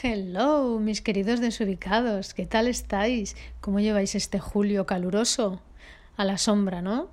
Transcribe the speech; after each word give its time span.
Hello, 0.00 0.78
mis 0.78 1.00
queridos 1.00 1.40
desubicados, 1.40 2.32
¿qué 2.32 2.46
tal 2.46 2.68
estáis? 2.68 3.34
¿Cómo 3.60 3.80
lleváis 3.80 4.14
este 4.14 4.38
julio 4.38 4.86
caluroso? 4.86 5.60
A 6.16 6.24
la 6.24 6.38
sombra, 6.38 6.82
¿no? 6.82 7.08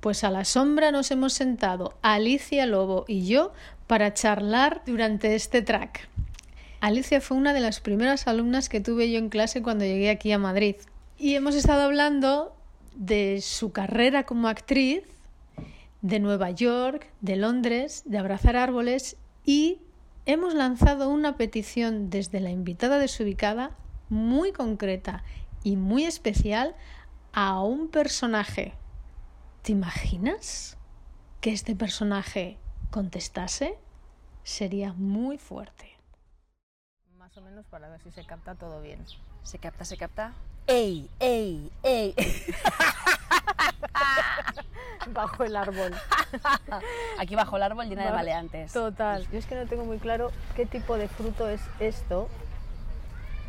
Pues 0.00 0.24
a 0.24 0.30
la 0.30 0.46
sombra 0.46 0.90
nos 0.90 1.10
hemos 1.10 1.34
sentado 1.34 1.98
Alicia 2.00 2.64
Lobo 2.64 3.04
y 3.06 3.26
yo 3.26 3.52
para 3.86 4.14
charlar 4.14 4.80
durante 4.86 5.34
este 5.34 5.60
track. 5.60 6.08
Alicia 6.80 7.20
fue 7.20 7.36
una 7.36 7.52
de 7.52 7.60
las 7.60 7.80
primeras 7.80 8.26
alumnas 8.26 8.70
que 8.70 8.80
tuve 8.80 9.12
yo 9.12 9.18
en 9.18 9.28
clase 9.28 9.60
cuando 9.60 9.84
llegué 9.84 10.08
aquí 10.08 10.32
a 10.32 10.38
Madrid. 10.38 10.76
Y 11.18 11.34
hemos 11.34 11.54
estado 11.54 11.82
hablando 11.82 12.56
de 12.96 13.42
su 13.42 13.70
carrera 13.70 14.24
como 14.24 14.48
actriz, 14.48 15.02
de 16.00 16.20
Nueva 16.20 16.50
York, 16.52 17.06
de 17.20 17.36
Londres, 17.36 18.02
de 18.06 18.16
abrazar 18.16 18.56
árboles 18.56 19.18
y 19.44 19.80
hemos 20.32 20.54
lanzado 20.54 21.08
una 21.08 21.36
petición 21.36 22.08
desde 22.08 22.40
la 22.40 22.50
invitada 22.50 22.98
desubicada 22.98 23.76
muy 24.08 24.52
concreta 24.52 25.24
y 25.62 25.76
muy 25.76 26.04
especial 26.04 26.76
a 27.32 27.62
un 27.62 27.88
personaje. 27.88 28.74
¿Te 29.62 29.72
imaginas 29.72 30.78
que 31.40 31.52
este 31.52 31.74
personaje 31.74 32.58
contestase? 32.90 33.78
Sería 34.42 34.92
muy 34.92 35.36
fuerte. 35.38 35.96
Más 37.16 37.36
o 37.36 37.42
menos 37.42 37.66
para 37.66 37.88
ver 37.88 38.00
si 38.00 38.10
se 38.10 38.24
capta 38.24 38.54
todo 38.54 38.80
bien. 38.80 39.04
¿Se 39.42 39.58
capta, 39.58 39.84
se 39.84 39.96
capta? 39.96 40.34
¡Ey, 40.66 41.08
ey, 41.18 41.70
ey! 41.82 42.14
Bajo 45.12 45.44
el 45.44 45.56
árbol. 45.56 45.92
Aquí 47.18 47.34
bajo 47.34 47.56
el 47.56 47.62
árbol 47.64 47.88
llena 47.88 48.04
de 48.04 48.12
maleantes. 48.12 48.72
Total. 48.72 49.26
Yo 49.32 49.38
es 49.38 49.46
que 49.46 49.56
no 49.56 49.66
tengo 49.66 49.84
muy 49.84 49.98
claro 49.98 50.30
qué 50.54 50.66
tipo 50.66 50.96
de 50.96 51.08
fruto 51.08 51.48
es 51.48 51.60
esto. 51.80 52.28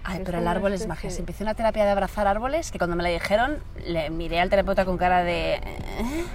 Ay, 0.04 0.24
pero 0.26 0.40
el 0.40 0.48
árbol 0.48 0.74
es 0.74 0.88
magia. 0.88 1.12
Se 1.12 1.20
empecé 1.20 1.44
una 1.44 1.54
terapia 1.54 1.86
de 1.86 1.92
abrazar 1.92 2.26
árboles 2.26 2.72
que 2.72 2.80
cuando 2.80 2.96
me 2.96 3.04
la 3.04 3.10
dijeron 3.10 3.60
le 3.86 4.10
miré 4.10 4.40
al 4.42 4.50
terapeuta 4.50 4.86
con 4.86 4.98
cara 4.98 5.24
de... 5.24 5.56
"¿Eh?". 5.56 6.26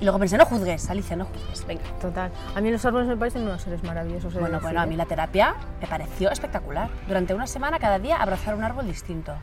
Y 0.00 0.04
luego 0.04 0.18
pensé, 0.18 0.36
no 0.36 0.44
juzgues, 0.44 0.90
Alicia, 0.90 1.16
no 1.16 1.24
juzgues, 1.26 1.64
venga. 1.66 1.84
Total. 2.00 2.30
A 2.54 2.60
mí 2.60 2.70
los 2.70 2.84
árboles 2.84 3.08
me 3.08 3.16
parecen 3.16 3.42
unos 3.42 3.62
seres 3.62 3.82
maravillosos. 3.84 4.34
Bueno, 4.34 4.60
bueno, 4.60 4.80
a 4.80 4.84
¿eh? 4.84 4.86
mí 4.86 4.96
la 4.96 5.06
terapia 5.06 5.54
me 5.80 5.86
pareció 5.86 6.30
espectacular. 6.30 6.90
Durante 7.06 7.32
una 7.32 7.46
semana, 7.46 7.78
cada 7.78 7.98
día, 7.98 8.16
abrazar 8.16 8.54
un 8.56 8.64
árbol 8.64 8.86
distinto. 8.86 9.34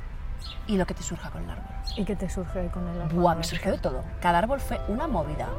Y 0.67 0.77
lo 0.77 0.85
que 0.85 0.93
te 0.93 1.03
surja 1.03 1.29
con 1.29 1.43
el 1.43 1.49
árbol. 1.49 1.65
¿Y 1.97 2.05
qué 2.05 2.15
te 2.15 2.29
surge 2.29 2.69
con 2.69 2.87
el 2.87 3.01
árbol? 3.01 3.19
Buah, 3.19 3.35
me 3.35 3.43
surgió 3.43 3.71
de 3.71 3.77
todo. 3.77 4.03
Cada 4.21 4.39
árbol 4.39 4.59
fue 4.59 4.79
una 4.87 5.07
movida. 5.07 5.49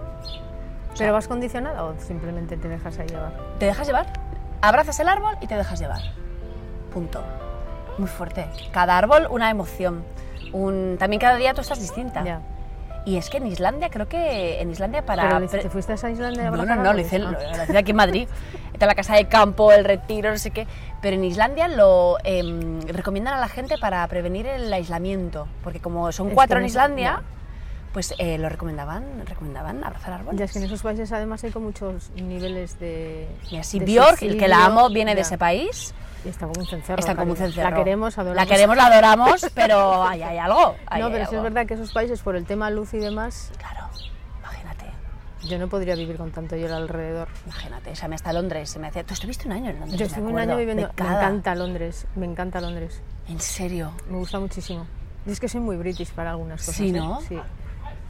¿Pero 0.96 1.12
vas 1.12 1.28
condicionada 1.28 1.84
o 1.84 1.98
simplemente 1.98 2.56
te 2.56 2.68
dejas 2.68 2.98
ahí 2.98 3.08
llevar? 3.08 3.32
Te 3.58 3.66
dejas 3.66 3.86
llevar, 3.86 4.06
abrazas 4.62 4.98
el 5.00 5.08
árbol 5.08 5.36
y 5.40 5.46
te 5.46 5.56
dejas 5.56 5.78
llevar. 5.80 6.00
Punto. 6.92 7.22
Muy 7.98 8.08
fuerte. 8.08 8.48
Cada 8.72 8.96
árbol 8.96 9.26
una 9.30 9.50
emoción. 9.50 10.04
Un... 10.52 10.96
También 10.98 11.20
cada 11.20 11.36
día 11.36 11.52
tú 11.54 11.60
estás 11.60 11.80
distinta. 11.80 12.22
Y 13.06 13.16
es 13.18 13.28
que 13.28 13.36
en 13.36 13.46
Islandia, 13.46 13.90
creo 13.90 14.08
que 14.08 14.60
en 14.60 14.70
Islandia 14.70 15.04
para... 15.04 15.38
¿Pero 15.38 15.46
te 15.62 15.68
fuiste 15.68 15.92
a 15.92 16.10
Islandia 16.10 16.50
No, 16.50 16.64
no, 16.64 16.76
no, 16.76 16.92
lo 16.94 17.00
hice, 17.00 17.16
Ah. 17.16 17.18
lo, 17.18 17.64
hice 17.64 17.76
aquí 17.78 17.90
en 17.90 17.96
Madrid. 17.96 18.28
Está 18.72 18.86
la 18.86 18.94
casa 18.94 19.14
de 19.14 19.26
campo, 19.26 19.72
el 19.72 19.84
retiro, 19.84 20.30
no 20.30 20.38
sé 20.38 20.50
qué. 20.50 20.66
Pero 21.02 21.16
en 21.16 21.24
Islandia 21.24 21.68
lo 21.68 22.16
em, 22.24 22.80
recomiendan 22.82 23.34
a 23.34 23.40
la 23.40 23.48
gente 23.48 23.76
para 23.78 24.06
prevenir 24.08 24.46
el 24.46 24.72
aislamiento. 24.72 25.46
Porque 25.62 25.80
como 25.80 26.10
son 26.12 26.28
Es 26.28 26.34
cuatro 26.34 26.56
en 26.56 26.62
no- 26.62 26.66
Islandia, 26.66 27.20
ya. 27.20 27.33
Pues 27.94 28.12
eh, 28.18 28.38
lo 28.38 28.48
recomendaban, 28.48 29.04
recomendaban 29.24 29.84
abrazar 29.84 30.14
árboles. 30.14 30.36
Ya 30.36 30.46
es 30.46 30.52
que 30.52 30.58
en 30.58 30.64
esos 30.64 30.82
países 30.82 31.12
además 31.12 31.44
hay 31.44 31.52
con 31.52 31.62
muchos 31.62 32.10
niveles 32.16 32.80
de... 32.80 33.28
Mira, 33.52 33.62
si 33.62 33.78
de 33.78 33.86
Björk, 33.86 34.20
el 34.22 34.36
que 34.36 34.48
la 34.48 34.66
amo, 34.66 34.90
viene 34.90 35.14
de 35.14 35.20
ese 35.20 35.38
país. 35.38 35.94
Y 36.24 36.28
está 36.28 36.48
como 36.48 36.60
un 36.60 36.66
cencerro. 36.66 36.98
Está 36.98 37.14
como 37.14 37.30
un 37.30 37.36
cencerro. 37.36 37.70
La 37.70 37.76
queremos, 37.76 38.18
adoramos. 38.18 38.48
La 38.48 38.52
queremos, 38.52 38.76
la 38.76 38.86
adoramos, 38.86 39.46
pero 39.54 40.02
ahí 40.02 40.22
hay 40.22 40.38
algo. 40.38 40.74
No, 40.98 41.06
hay 41.06 41.12
pero 41.12 41.26
sí 41.26 41.36
es 41.36 41.42
verdad 41.42 41.66
que 41.66 41.74
esos 41.74 41.92
países, 41.92 42.20
por 42.20 42.34
el 42.34 42.44
tema 42.46 42.68
luz 42.68 42.94
y 42.94 42.98
demás, 42.98 43.52
Claro, 43.58 43.88
imagínate, 44.40 44.86
yo 45.44 45.58
no 45.58 45.68
podría 45.68 45.94
vivir 45.94 46.16
con 46.16 46.32
tanto 46.32 46.56
hielo 46.56 46.74
alrededor. 46.74 47.28
imagínate. 47.44 47.92
O 47.92 47.96
sea, 47.96 48.08
me 48.08 48.16
hasta 48.16 48.32
Londres, 48.32 48.70
se 48.70 48.80
me 48.80 48.88
hacía... 48.88 49.04
Tú 49.04 49.14
estuviste 49.14 49.46
un 49.46 49.52
año 49.52 49.70
en 49.70 49.78
Londres, 49.78 50.00
Yo 50.00 50.06
estuve 50.06 50.32
un 50.32 50.38
año 50.40 50.56
viviendo... 50.56 50.82
Me 50.82 51.04
encanta 51.04 51.54
Londres, 51.54 52.08
me 52.16 52.26
encanta 52.26 52.60
Londres. 52.60 53.00
En 53.28 53.38
serio. 53.38 53.92
Me 54.08 54.16
gusta 54.16 54.40
muchísimo. 54.40 54.84
Y 55.26 55.30
es 55.30 55.38
que 55.38 55.48
soy 55.48 55.60
muy 55.60 55.76
british 55.76 56.10
para 56.10 56.30
algunas 56.30 56.60
cosas. 56.60 56.74
Sí, 56.74 56.88
¿eh? 56.88 56.92
¿no? 56.92 57.20
Sí. 57.20 57.38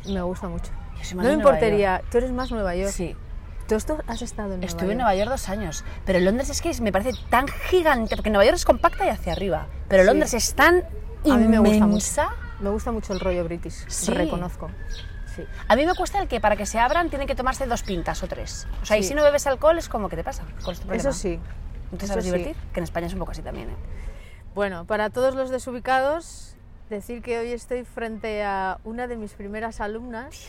Me 0.06 0.22
gusta 0.22 0.48
mucho. 0.48 0.70
Yo 0.98 1.04
soy 1.04 1.16
No 1.18 1.24
me 1.24 1.32
importaría. 1.32 2.02
Tú 2.10 2.18
eres 2.18 2.32
más 2.32 2.50
Nueva 2.50 2.74
York. 2.74 2.92
Sí. 2.92 3.16
¿Tú 3.66 3.74
has 3.74 4.20
estado 4.22 4.52
en 4.54 4.60
Nueva 4.60 4.66
Estuve 4.66 4.82
en 4.82 4.88
York? 4.90 4.96
Nueva 4.98 5.14
York 5.14 5.30
dos 5.30 5.48
años, 5.48 5.84
pero 6.04 6.20
Londres 6.20 6.50
es 6.50 6.60
que 6.60 6.78
me 6.82 6.92
parece 6.92 7.12
tan 7.30 7.48
gigante, 7.48 8.14
porque 8.14 8.28
Nueva 8.30 8.44
York 8.44 8.56
es 8.56 8.64
compacta 8.66 9.06
y 9.06 9.08
hacia 9.08 9.32
arriba, 9.32 9.66
pero 9.88 10.02
Sí. 10.02 10.06
Londres 10.08 10.34
es 10.34 10.54
tan 10.54 10.84
A 11.30 11.36
mí 11.36 11.48
me 11.48 11.58
gusta 11.58 11.72
mucho. 11.72 11.84
inmensa. 11.86 12.28
Me 12.60 12.68
gusta 12.70 12.92
mucho 12.92 13.14
el 13.14 13.20
rollo 13.20 13.42
british. 13.44 13.86
Sí. 13.88 14.12
Reconozco. 14.12 14.70
Sí. 15.34 15.44
A 15.66 15.76
mí 15.76 15.86
me 15.86 15.94
cuesta 15.94 16.20
el 16.20 16.28
que 16.28 16.40
para 16.40 16.56
que 16.56 16.66
se 16.66 16.78
abran 16.78 17.08
tienen 17.08 17.26
que 17.26 17.34
tomarse 17.34 17.66
dos 17.66 17.82
pintas 17.82 18.22
o 18.22 18.28
tres. 18.28 18.66
O 18.82 18.86
sea, 18.86 18.98
y 18.98 19.02
si 19.02 19.14
no 19.14 19.22
bebes 19.22 19.46
alcohol 19.46 19.78
es 19.78 19.88
como 19.88 20.08
que 20.10 20.16
te 20.16 20.22
pasa. 20.24 20.44
¿Cuál 20.62 20.74
es 20.74 20.80
tu 20.80 20.86
problema? 20.86 21.10
Eso 21.10 21.18
sí. 21.18 21.40
¿No 21.90 21.98
te 21.98 22.06
sabes 22.06 22.24
divertir? 22.24 22.54
Que 22.72 22.80
en 22.80 22.84
España 22.84 23.06
es 23.06 23.14
un 23.14 23.18
poco 23.18 23.32
así 23.32 23.42
también, 23.42 23.70
¿eh? 23.70 23.76
Bueno, 24.54 24.84
para 24.84 25.10
todos 25.10 25.34
los 25.34 25.50
desubicados, 25.50 26.53
decir 26.94 27.22
que 27.22 27.38
hoy 27.38 27.52
estoy 27.52 27.84
frente 27.84 28.42
a 28.42 28.78
una 28.84 29.06
de 29.06 29.16
mis 29.16 29.32
primeras 29.32 29.80
alumnas, 29.80 30.48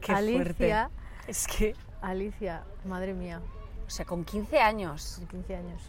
Qué 0.00 0.12
Alicia. 0.12 0.36
fuerte. 0.36 1.30
Es 1.30 1.46
que... 1.46 1.74
Alicia, 2.02 2.62
madre 2.84 3.14
mía, 3.14 3.40
O 3.86 3.90
sea, 3.90 4.04
con 4.04 4.24
15 4.24 4.60
años. 4.60 5.20
de 5.20 5.26
15 5.26 5.56
años. 5.56 5.82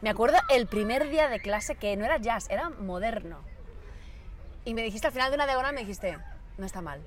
Me 0.00 0.10
acuerdo 0.10 0.38
el 0.48 0.66
primer 0.66 1.08
día 1.10 1.28
de 1.28 1.40
clase 1.40 1.74
que 1.74 1.96
no 1.96 2.04
era 2.04 2.18
jazz, 2.18 2.48
era 2.50 2.70
moderno. 2.70 3.38
Y 4.64 4.74
me 4.74 4.82
dijiste 4.82 5.06
al 5.08 5.12
final 5.12 5.30
de 5.30 5.36
una 5.36 5.46
diagonal, 5.46 5.74
me 5.74 5.80
dijiste, 5.80 6.16
no 6.56 6.66
está 6.66 6.80
mal. 6.80 7.00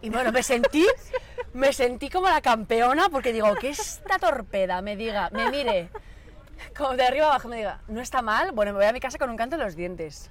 Y 0.00 0.10
bueno, 0.10 0.32
me 0.32 0.42
sentí, 0.42 0.86
me 1.52 1.72
sentí 1.72 2.10
como 2.10 2.28
la 2.28 2.40
campeona 2.40 3.08
porque 3.08 3.32
digo, 3.32 3.54
que 3.56 3.70
esta 3.70 4.18
torpeda 4.18 4.80
me 4.82 4.96
diga, 4.96 5.30
me 5.30 5.50
mire, 5.50 5.88
como 6.76 6.94
de 6.96 7.04
arriba 7.04 7.26
abajo 7.26 7.48
me 7.48 7.56
diga, 7.56 7.80
no 7.88 8.00
está 8.00 8.22
mal, 8.22 8.52
bueno, 8.52 8.72
me 8.72 8.78
voy 8.78 8.86
a 8.86 8.92
mi 8.92 9.00
casa 9.00 9.18
con 9.18 9.30
un 9.30 9.36
canto 9.36 9.56
en 9.56 9.62
los 9.62 9.76
dientes. 9.76 10.30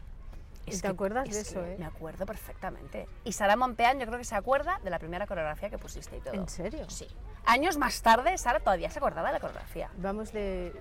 ¿Y 0.65 0.79
te 0.79 0.87
acuerdas 0.87 1.25
de 1.25 1.31
es 1.31 1.49
eso, 1.49 1.61
que 1.61 1.73
eh? 1.73 1.75
Me 1.77 1.85
acuerdo 1.85 2.25
perfectamente. 2.25 3.07
Y 3.23 3.33
Sara 3.33 3.55
Monpeán 3.55 3.99
yo 3.99 4.05
creo 4.05 4.17
que 4.17 4.23
se 4.23 4.35
acuerda 4.35 4.79
de 4.83 4.89
la 4.89 4.99
primera 4.99 5.27
coreografía 5.27 5.69
que 5.69 5.77
pusiste 5.77 6.17
y 6.17 6.21
todo. 6.21 6.33
¿En 6.33 6.47
serio? 6.47 6.89
Sí. 6.89 7.07
Años 7.45 7.77
más 7.77 8.01
tarde, 8.01 8.37
Sara 8.37 8.59
todavía 8.59 8.89
se 8.89 8.99
acordaba 8.99 9.27
de 9.27 9.33
la 9.33 9.39
coreografía. 9.39 9.89
Vamos 9.97 10.31
de... 10.31 10.73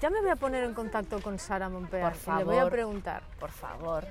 Ya 0.00 0.08
me 0.10 0.20
voy 0.20 0.30
a 0.30 0.36
poner 0.36 0.64
en 0.64 0.72
contacto 0.74 1.20
con 1.20 1.38
Sara 1.38 1.68
Monpear 1.68 2.14
Por 2.14 2.34
y 2.34 2.38
le 2.38 2.44
voy 2.44 2.54
a 2.54 2.58
favor. 2.60 2.72
preguntar. 2.72 3.22
por 3.38 3.50
favor. 3.50 4.04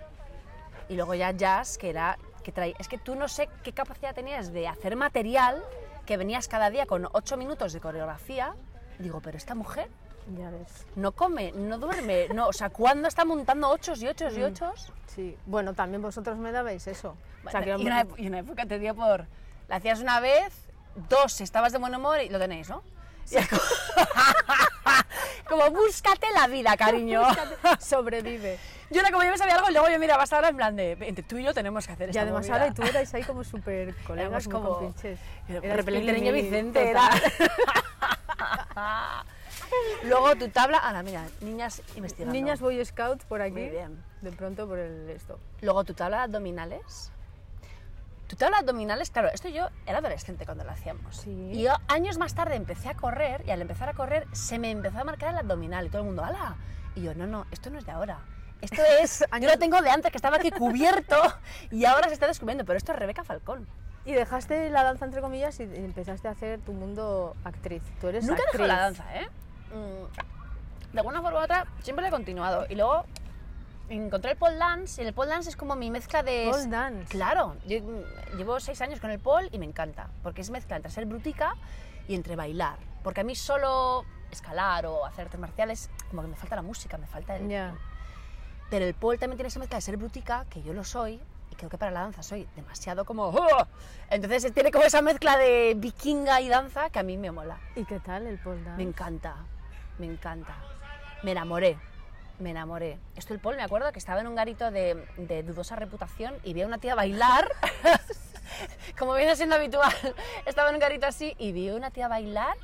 Y 0.89 0.95
luego 0.95 1.15
ya 1.15 1.31
jazz, 1.31 1.77
que 1.77 1.89
era 1.89 2.17
que 2.43 2.51
traía, 2.51 2.75
es 2.77 2.87
que 2.87 2.99
tú 2.99 3.15
no 3.15 3.27
sé 3.27 3.49
qué 3.63 3.73
capacidad 3.73 4.13
tenías 4.13 4.53
de 4.53 4.67
hacer 4.67 4.95
material, 4.95 5.63
que 6.05 6.15
venías 6.15 6.47
cada 6.47 6.69
día 6.69 6.85
con 6.85 7.09
ocho 7.11 7.37
minutos 7.37 7.73
de 7.73 7.79
coreografía. 7.81 8.55
Y 8.99 9.03
digo, 9.03 9.19
pero 9.19 9.35
esta 9.35 9.55
mujer 9.55 9.89
Ya 10.37 10.49
ves. 10.49 10.85
no 10.95 11.11
come, 11.11 11.51
no 11.51 11.77
duerme, 11.77 12.27
no, 12.33 12.47
o 12.47 12.53
sea, 12.53 12.69
¿cuándo 12.69 13.07
está 13.07 13.25
montando 13.25 13.69
ochos 13.69 14.01
y 14.01 14.07
ochos 14.07 14.33
y 14.35 14.39
Mm. 14.39 14.43
ochos? 14.45 14.91
Sí. 15.07 15.37
Bueno, 15.45 15.73
también 15.73 16.01
vosotros 16.01 16.37
me 16.37 16.51
dabais 16.51 16.87
eso. 16.87 17.15
O 17.45 17.49
sea, 17.51 17.61
que 17.61 17.69
y, 17.69 17.85
una, 17.85 18.07
y 18.17 18.27
una 18.27 18.39
época 18.39 18.65
te 18.65 18.79
dio 18.79 18.95
por, 18.95 19.25
la 19.67 19.75
hacías 19.75 19.99
una 20.01 20.19
vez, 20.19 20.51
dos, 21.09 21.41
estabas 21.41 21.71
de 21.73 21.77
buen 21.77 21.93
humor 21.93 22.19
y 22.21 22.29
lo 22.29 22.39
tenéis, 22.39 22.69
¿no? 22.69 22.81
Y 23.29 23.37
es 23.37 23.47
como, 23.47 23.61
como 25.49 25.71
búscate 25.71 26.27
la 26.33 26.47
vida, 26.47 26.75
cariño. 26.75 27.21
sobrevive. 27.79 28.57
Yo 28.91 29.01
era 29.01 29.09
como 29.11 29.23
yo 29.23 29.31
me 29.31 29.37
sabía 29.37 29.55
algo 29.55 29.69
y 29.69 29.73
luego 29.73 29.89
yo 29.89 29.97
miraba 29.99 30.23
hasta 30.23 30.35
ahora 30.35 30.49
en 30.49 30.57
plan 30.57 30.75
de, 30.75 30.91
entre 31.01 31.23
tú 31.23 31.37
y 31.37 31.43
yo 31.43 31.53
tenemos 31.53 31.85
que 31.87 31.93
hacer 31.93 32.07
Y 32.07 32.11
esta 32.11 32.21
además 32.21 32.47
ahora 32.49 32.67
y 32.67 32.71
tú 32.73 32.83
erais 32.83 33.11
ahí 33.13 33.23
como 33.23 33.43
súper 33.43 33.95
colegas, 34.07 34.47
como- 34.47 34.93
Erais 35.47 35.75
repelente 35.75 36.13
niño 36.13 36.31
Vicente 36.33 36.89
era. 36.89 37.09
Luego 40.03 40.35
tu 40.35 40.49
tabla, 40.49 40.77
ahora 40.77 41.03
mira, 41.03 41.25
niñas 41.41 41.81
investigando. 41.95 42.33
Niñas 42.33 42.59
Boy 42.59 42.83
Scouts 42.83 43.25
por 43.25 43.41
aquí. 43.41 43.53
Muy 43.53 43.69
bien. 43.69 44.03
De 44.21 44.31
pronto 44.31 44.67
por 44.67 44.79
el 44.79 45.09
esto. 45.09 45.39
Luego 45.61 45.83
tu 45.83 45.93
tabla 45.93 46.17
de 46.17 46.23
abdominales. 46.23 47.11
Tu 48.27 48.35
tabla 48.35 48.57
de 48.57 48.61
abdominales, 48.61 49.11
claro, 49.11 49.29
esto 49.31 49.49
yo 49.49 49.67
era 49.85 49.99
adolescente 49.99 50.45
cuando 50.45 50.63
lo 50.63 50.71
hacíamos. 50.71 51.17
Sí. 51.17 51.51
Y 51.53 51.63
yo 51.63 51.73
años 51.87 52.17
más 52.17 52.33
tarde 52.33 52.55
empecé 52.55 52.89
a 52.89 52.95
correr 52.95 53.43
y 53.45 53.51
al 53.51 53.61
empezar 53.61 53.87
a 53.89 53.93
correr 53.93 54.27
se 54.31 54.57
me 54.57 54.71
empezó 54.71 54.99
a 54.99 55.03
marcar 55.03 55.31
el 55.31 55.37
abdominal 55.37 55.85
y 55.85 55.89
todo 55.89 55.99
el 55.99 56.07
mundo, 56.07 56.23
¡hala! 56.23 56.55
Y 56.95 57.03
yo, 57.03 57.13
no, 57.13 57.27
no, 57.27 57.45
esto 57.51 57.69
no 57.69 57.77
es 57.77 57.85
de 57.85 57.91
ahora. 57.91 58.19
Esto 58.61 58.81
es, 59.01 59.23
yo 59.39 59.47
lo 59.47 59.59
tengo 59.59 59.79
de 59.81 59.91
antes 59.91 60.11
que 60.11 60.17
estaba 60.17 60.37
aquí 60.37 60.49
cubierto 60.49 61.17
y 61.69 61.85
ahora 61.85 62.07
se 62.07 62.15
está 62.15 62.25
descubriendo, 62.25 62.65
pero 62.65 62.77
esto 62.77 62.93
es 62.93 62.99
Rebeca 62.99 63.23
Falcón. 63.23 63.67
Y 64.05 64.13
dejaste 64.13 64.69
la 64.69 64.83
danza 64.83 65.05
entre 65.05 65.21
comillas 65.21 65.59
y 65.59 65.63
empezaste 65.63 66.27
a 66.27 66.31
hacer 66.31 66.59
tu 66.61 66.73
mundo 66.73 67.35
actriz. 67.43 67.81
Tú 68.01 68.07
eres 68.07 68.25
Nunca 68.25 68.41
actriz. 68.43 68.61
dejado 68.61 68.67
la 68.67 68.83
danza, 68.83 69.15
¿eh? 69.19 69.27
Mm, 69.75 70.93
De 70.93 70.99
alguna 70.99 71.21
forma 71.21 71.39
u 71.39 71.43
otra 71.43 71.65
siempre 71.83 72.07
he 72.07 72.11
continuado. 72.11 72.65
Y 72.69 72.75
luego 72.75 73.03
encontré 73.89 74.31
el 74.31 74.37
pole 74.37 74.55
dance 74.55 75.03
y 75.03 75.05
el 75.05 75.13
pole 75.13 75.29
dance 75.29 75.49
es 75.49 75.55
como 75.55 75.75
mi 75.75 75.91
mezcla 75.91 76.23
de... 76.23 76.47
Pole 76.49 76.67
dance. 76.67 77.05
Claro, 77.09 77.55
yo 77.67 77.81
mm, 77.81 78.37
llevo 78.37 78.59
seis 78.59 78.81
años 78.81 78.99
con 78.99 79.11
el 79.11 79.19
pole 79.19 79.49
y 79.51 79.59
me 79.59 79.65
encanta, 79.65 80.07
porque 80.23 80.41
es 80.41 80.49
mezcla 80.49 80.75
entre 80.77 80.91
ser 80.91 81.05
brutica 81.05 81.55
y 82.07 82.15
entre 82.15 82.35
bailar. 82.35 82.77
Porque 83.03 83.21
a 83.21 83.23
mí 83.23 83.35
solo 83.35 84.05
escalar 84.31 84.85
o 84.87 85.05
hacer 85.05 85.25
artes 85.25 85.39
marciales, 85.39 85.89
como 86.09 86.21
que 86.23 86.29
me 86.29 86.35
falta 86.35 86.55
la 86.55 86.61
música, 86.61 86.97
me 86.97 87.07
falta 87.07 87.35
el... 87.35 87.47
Pero 88.69 88.85
el 88.85 88.95
pole 88.95 89.17
también 89.19 89.37
tiene 89.37 89.49
esa 89.49 89.59
mezcla 89.59 89.77
de 89.77 89.81
ser 89.81 89.97
brutica, 89.97 90.45
que 90.49 90.63
yo 90.63 90.73
lo 90.73 90.83
soy, 90.83 91.21
y 91.51 91.55
creo 91.55 91.69
que 91.69 91.77
para 91.77 91.91
la 91.91 92.01
danza 92.01 92.23
soy 92.23 92.47
demasiado 92.55 93.05
como... 93.05 93.25
"Oh". 93.27 93.67
Entonces 94.09 94.51
tiene 94.53 94.71
como 94.71 94.85
esa 94.85 95.01
mezcla 95.03 95.37
de 95.37 95.73
vikinga 95.77 96.41
y 96.41 96.49
danza 96.49 96.89
que 96.89 96.97
a 96.99 97.03
mí 97.03 97.17
me 97.17 97.31
mola. 97.31 97.59
¿Y 97.75 97.85
qué 97.85 97.99
tal 97.99 98.25
el 98.25 98.39
pole 98.39 98.63
dance? 98.63 98.77
Me 98.83 98.89
encanta, 98.89 99.35
me 99.97 100.05
encanta. 100.05 100.55
Me 101.23 101.31
enamoré, 101.31 101.77
me 102.39 102.51
enamoré. 102.51 102.99
Esto 103.15 103.33
el 103.33 103.39
pole, 103.39 103.57
me 103.57 103.63
acuerdo 103.63 103.91
que 103.91 103.99
estaba 103.99 104.21
en 104.21 104.27
un 104.27 104.35
garito 104.35 104.71
de, 104.71 105.05
de 105.17 105.43
dudosa 105.43 105.75
reputación 105.75 106.35
y 106.43 106.53
vi 106.53 106.61
a 106.61 106.67
una 106.67 106.77
tía 106.77 106.95
bailar, 106.95 107.49
como 108.97 109.13
viene 109.13 109.35
siendo 109.35 109.55
habitual. 109.55 109.93
Estaba 110.45 110.69
en 110.69 110.75
un 110.75 110.81
garito 110.81 111.05
así 111.05 111.35
y 111.37 111.51
vi 111.51 111.69
a 111.69 111.75
una 111.75 111.91
tía 111.91 112.07
bailar. 112.07 112.57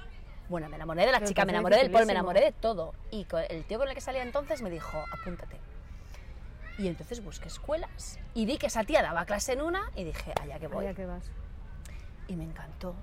Bueno, 0.49 0.67
me 0.67 0.75
enamoré 0.75 1.05
de 1.05 1.13
la 1.13 1.23
chica, 1.23 1.45
me 1.45 1.53
enamoré 1.53 1.77
del 1.77 1.91
pole, 1.91 2.05
me 2.05 2.11
enamoré 2.11 2.41
de 2.41 2.51
todo. 2.51 2.93
Y 3.09 3.25
el 3.49 3.63
tío 3.63 3.77
con 3.77 3.87
el 3.87 3.95
que 3.95 4.01
salía 4.01 4.21
entonces 4.21 4.61
me 4.61 4.69
dijo, 4.69 5.01
apúntate. 5.11 5.57
Y 6.77 6.87
entonces 6.87 7.23
busqué 7.23 7.47
escuelas 7.47 8.19
y 8.33 8.45
vi 8.45 8.57
que 8.57 8.67
esa 8.67 8.83
tía 8.83 9.01
daba 9.01 9.25
clase 9.25 9.53
en 9.53 9.61
una 9.61 9.91
y 9.95 10.03
dije, 10.03 10.33
allá 10.41 10.59
que 10.59 10.67
voy. 10.67 10.85
Allá 10.85 10.95
que 10.95 11.05
vas. 11.05 11.31
Y 12.27 12.35
me 12.35 12.43
encantó. 12.43 12.95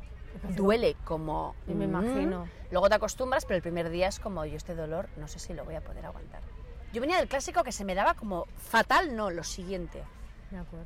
Duele 0.51 0.97
como... 1.05 1.55
Me 1.67 1.75
mm. 1.75 1.83
imagino. 1.83 2.49
Luego 2.71 2.89
te 2.89 2.95
acostumbras, 2.95 3.45
pero 3.45 3.57
el 3.57 3.63
primer 3.63 3.91
día 3.91 4.09
es 4.09 4.21
como, 4.21 4.45
yo 4.45 4.57
este 4.57 4.75
dolor 4.75 5.09
no 5.17 5.29
sé 5.29 5.39
si 5.39 5.55
lo 5.55 5.65
voy 5.65 5.75
a 5.75 5.81
poder 5.81 6.05
aguantar. 6.07 6.43
Yo 6.93 7.01
venía 7.01 7.19
del 7.19 7.29
clásico 7.29 7.65
que 7.65 7.73
se 7.73 7.85
me 7.85 7.95
daba 7.95 8.15
como 8.15 8.47
fatal, 8.57 9.15
no, 9.15 9.31
lo 9.31 9.45
siguiente. 9.45 10.03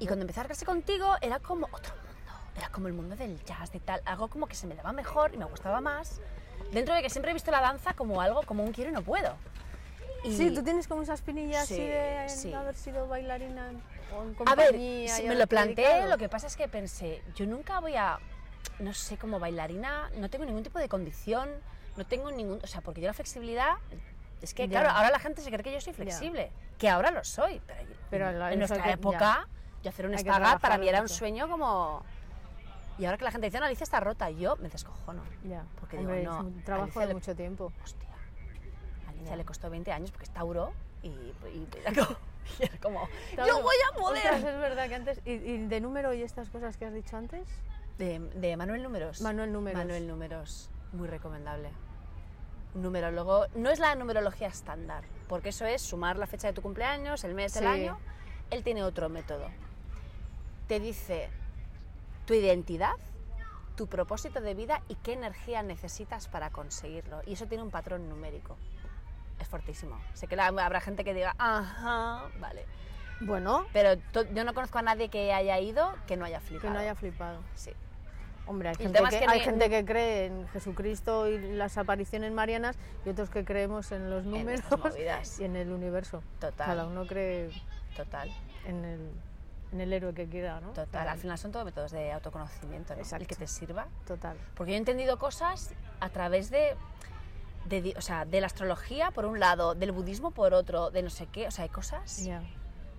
Y 0.00 0.06
cuando 0.06 0.22
empecé 0.22 0.40
a 0.40 0.44
clase 0.44 0.64
contigo 0.64 1.14
era 1.20 1.38
como 1.38 1.66
otro 1.72 1.94
mundo. 1.94 2.32
Era 2.56 2.68
como 2.68 2.88
el 2.88 2.92
mundo 2.92 3.16
del 3.16 3.42
jazz, 3.44 3.70
de 3.72 3.80
tal. 3.80 4.02
Algo 4.04 4.28
como 4.28 4.46
que 4.46 4.54
se 4.54 4.66
me 4.66 4.74
daba 4.74 4.92
mejor 4.92 5.32
y 5.34 5.38
me 5.38 5.44
gustaba 5.44 5.80
más. 5.80 6.20
Dentro 6.72 6.94
de 6.94 7.02
que 7.02 7.10
siempre 7.10 7.30
he 7.30 7.34
visto 7.34 7.50
la 7.50 7.60
danza 7.60 7.94
como 7.94 8.20
algo, 8.20 8.42
como 8.42 8.64
un 8.64 8.72
quiero 8.72 8.90
y 8.90 8.94
no 8.94 9.02
puedo. 9.02 9.36
Y- 10.24 10.36
Sí, 10.36 10.52
tú 10.54 10.62
tienes 10.62 10.86
como 10.88 11.02
esa 11.02 11.14
espinilla 11.14 11.64
Sí, 11.64 11.74
así 11.74 11.82
de 11.82 12.28
sí. 12.28 12.52
haber 12.54 12.74
sido 12.74 13.08
bailarina 13.08 13.70
o 14.16 14.22
en 14.22 14.36
A 14.46 14.54
ver, 14.54 14.68
compañía. 14.68 15.16
si 15.16 15.24
me 15.24 15.34
lo 15.34 15.46
planteé, 15.46 16.06
lo 16.06 16.16
que 16.18 16.28
pasa 16.28 16.46
es 16.46 16.56
que 16.56 16.68
pensé, 16.68 17.22
yo 17.34 17.46
nunca 17.46 17.80
voy 17.80 17.96
a, 17.96 18.18
no 18.78 18.92
sé, 18.94 19.16
como 19.18 19.38
bailarina, 19.38 20.10
no 20.16 20.28
tengo 20.30 20.44
ningún 20.44 20.62
tipo 20.62 20.78
de 20.78 20.88
condición, 20.88 21.50
no 21.96 22.04
tengo 22.06 22.30
ningún, 22.30 22.58
o 22.62 22.66
sea, 22.66 22.80
porque 22.80 23.00
yo 23.00 23.06
la 23.08 23.12
flexibilidad, 23.14 23.74
es 24.40 24.54
que 24.54 24.66
Ya. 24.68 24.80
claro, 24.80 24.90
ahora 24.96 25.10
la 25.10 25.18
gente 25.18 25.42
se 25.42 25.50
cree 25.50 25.62
que 25.62 25.72
yo 25.72 25.80
soy 25.80 25.92
flexible, 25.92 26.50
que 26.78 26.88
ahora 26.88 27.10
lo 27.10 27.22
soy, 27.24 27.60
pero, 27.66 27.80
Pero 28.10 28.30
en, 28.30 28.38
la- 28.38 28.52
en 28.52 28.58
nuestra 28.58 28.82
que- 28.82 28.90
época, 28.92 29.46
yo 29.82 29.88
hacer 29.90 30.06
un 30.06 30.14
espagat 30.14 30.60
para 30.60 30.78
mí 30.78 30.88
era 30.88 31.00
un 31.00 31.08
sueño 31.08 31.48
como... 31.48 32.04
Y 32.98 33.06
ahora 33.06 33.16
que 33.18 33.24
la 33.24 33.30
gente 33.32 33.46
dice, 33.46 33.58
no, 33.58 33.64
Alicia 33.66 33.84
está 33.84 34.00
rota, 34.00 34.28
yo 34.30 34.56
me 34.56 34.68
descojono. 34.68 35.22
Ya, 35.44 35.64
Porque 35.80 35.96
Hombre, 35.98 36.20
digo, 36.20 36.32
es 36.32 36.38
no, 36.38 36.44
un 36.46 36.62
trabajo 36.62 36.84
Alicia 36.84 37.00
de 37.02 37.06
le- 37.08 37.14
mucho 37.14 37.34
tiempo. 37.34 37.72
Hostia, 37.82 38.08
a 39.06 39.10
Alicia 39.10 39.34
le 39.36 39.44
costó 39.44 39.70
20 39.70 39.90
años 39.92 40.10
porque 40.12 40.24
es 40.24 40.30
Tauro 40.30 40.72
y, 41.02 41.08
y 41.08 41.32
y 42.58 42.62
era 42.64 42.78
como, 42.82 43.08
yo 43.36 43.62
voy 43.62 43.76
a 43.92 43.96
poder. 43.96 44.34
Es 44.34 44.42
verdad 44.44 44.88
que 44.88 44.94
antes. 44.94 45.20
¿Y, 45.24 45.32
y 45.32 45.66
de 45.66 45.80
número 45.80 46.12
y 46.12 46.22
estas 46.22 46.48
cosas 46.50 46.76
que 46.76 46.84
has 46.84 46.92
dicho 46.92 47.16
antes? 47.16 47.48
De, 47.98 48.18
de 48.18 48.56
Manuel 48.56 48.82
Números. 48.82 49.20
Manuel 49.20 49.52
Números. 49.52 49.78
Manuel 49.78 50.06
Números, 50.08 50.70
muy 50.92 51.08
recomendable. 51.08 51.70
Numerólogo, 52.74 53.46
no 53.54 53.70
es 53.70 53.78
la 53.78 53.94
numerología 53.94 54.48
estándar, 54.48 55.04
porque 55.28 55.50
eso 55.50 55.66
es 55.66 55.82
sumar 55.82 56.16
la 56.16 56.26
fecha 56.26 56.46
de 56.48 56.52
tu 56.54 56.62
cumpleaños, 56.62 57.22
el 57.24 57.34
mes, 57.34 57.54
el 57.56 57.62
Sí. 57.64 57.68
año. 57.68 57.98
Él 58.50 58.64
tiene 58.64 58.82
otro 58.82 59.08
método. 59.08 59.46
Te 60.68 60.80
dice 60.80 61.28
tu 62.26 62.32
identidad, 62.34 62.92
tu 63.76 63.86
propósito 63.88 64.40
de 64.40 64.54
vida 64.54 64.82
y 64.88 64.94
qué 64.96 65.12
energía 65.12 65.62
necesitas 65.62 66.28
para 66.28 66.50
conseguirlo. 66.50 67.20
Y 67.26 67.34
eso 67.34 67.46
tiene 67.46 67.62
un 67.62 67.70
patrón 67.70 68.08
numérico. 68.08 68.56
Es 69.38 69.48
fortísimo. 69.48 70.00
Sé 70.14 70.26
que 70.26 70.36
la- 70.36 70.46
habrá 70.46 70.80
gente 70.80 71.04
que 71.04 71.14
diga, 71.14 71.34
ajá, 71.38 72.24
vale. 72.40 72.64
Bueno, 73.26 73.66
Pero 73.72 73.94
yo 74.34 74.44
no 74.44 74.54
conozco 74.54 74.78
a 74.78 74.82
nadie 74.82 75.08
que 75.08 75.32
haya 75.32 75.58
ido 75.60 75.92
que 76.06 76.16
no 76.16 76.24
haya 76.24 76.38
que 76.40 76.46
flipado. 76.46 76.74
no 76.74 76.80
haya 76.80 76.94
flipado. 76.94 77.38
Sí. 77.54 77.72
Hombre, 78.46 78.70
hay, 78.70 78.74
gente 78.74 78.98
que, 79.00 79.08
que 79.20 79.24
hay 79.28 79.38
ni- 79.38 79.44
gente 79.44 79.70
que 79.70 79.84
cree 79.84 80.26
en 80.26 80.48
Jesucristo 80.48 81.28
y 81.28 81.52
las 81.52 81.78
apariciones 81.78 82.32
marianas 82.32 82.76
y 83.06 83.10
otros 83.10 83.30
que 83.30 83.44
creemos 83.44 83.92
en 83.92 84.10
los 84.10 84.24
números 84.24 84.62
y 85.38 85.44
en 85.44 85.54
el 85.56 85.70
universo. 85.70 86.22
Total. 86.40 86.66
Cada 86.66 86.86
uno 86.86 87.06
cree 87.06 87.50
Total, 87.96 88.28
en 88.66 88.84
el, 88.84 89.10
en 89.72 89.80
el 89.80 89.92
héroe 89.92 90.12
que 90.12 90.26
quiera, 90.26 90.60
¿no? 90.60 90.70
total. 90.70 91.06
Al 91.08 91.18
final 91.18 91.38
son 91.38 91.52
todos 91.52 91.64
métodos 91.64 91.92
de 91.92 92.10
autoconocimiento, 92.10 92.94
¿no? 92.96 93.02
El 93.16 93.26
que 93.28 93.36
te 93.36 93.46
sirva. 93.46 93.86
Total. 94.06 94.36
Porque 94.56 94.72
yo 94.72 94.74
he 94.76 94.78
entendido 94.78 95.18
cosas 95.18 95.72
a 96.00 96.08
través 96.08 96.50
de, 96.50 96.74
o 97.96 98.00
sea, 98.00 98.24
de 98.24 98.40
la 98.40 98.46
astrología 98.48 99.12
por 99.12 99.24
un 99.24 99.38
lado, 99.38 99.74
del 99.76 99.92
budismo 99.92 100.32
por 100.32 100.52
otro, 100.52 100.90
de 100.90 101.02
no 101.02 101.10
sé 101.10 101.26
qué. 101.26 101.46
O 101.46 101.50
sea, 101.52 101.62
hay 101.62 101.68
cosas. 101.70 102.24
Ya. 102.24 102.42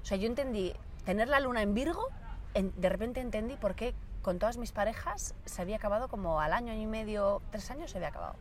O 0.03 0.05
sea, 0.05 0.17
yo 0.17 0.27
entendí 0.27 0.73
tener 1.05 1.27
la 1.29 1.39
luna 1.39 1.61
en 1.61 1.73
Virgo, 1.73 2.07
en- 2.53 2.73
de 2.79 2.89
repente 2.89 3.21
entendí 3.21 3.55
por 3.55 3.73
qué 3.75 3.93
con 4.21 4.37
todas 4.39 4.57
mis 4.57 4.71
parejas 4.71 5.33
se 5.45 5.61
había 5.61 5.77
acabado 5.77 6.07
como 6.07 6.39
al 6.41 6.53
año, 6.53 6.71
año 6.71 6.81
y 6.83 6.87
medio, 6.87 7.41
tres 7.51 7.69
años 7.71 7.91
se 7.91 7.97
había 7.97 8.09
acabado. 8.09 8.35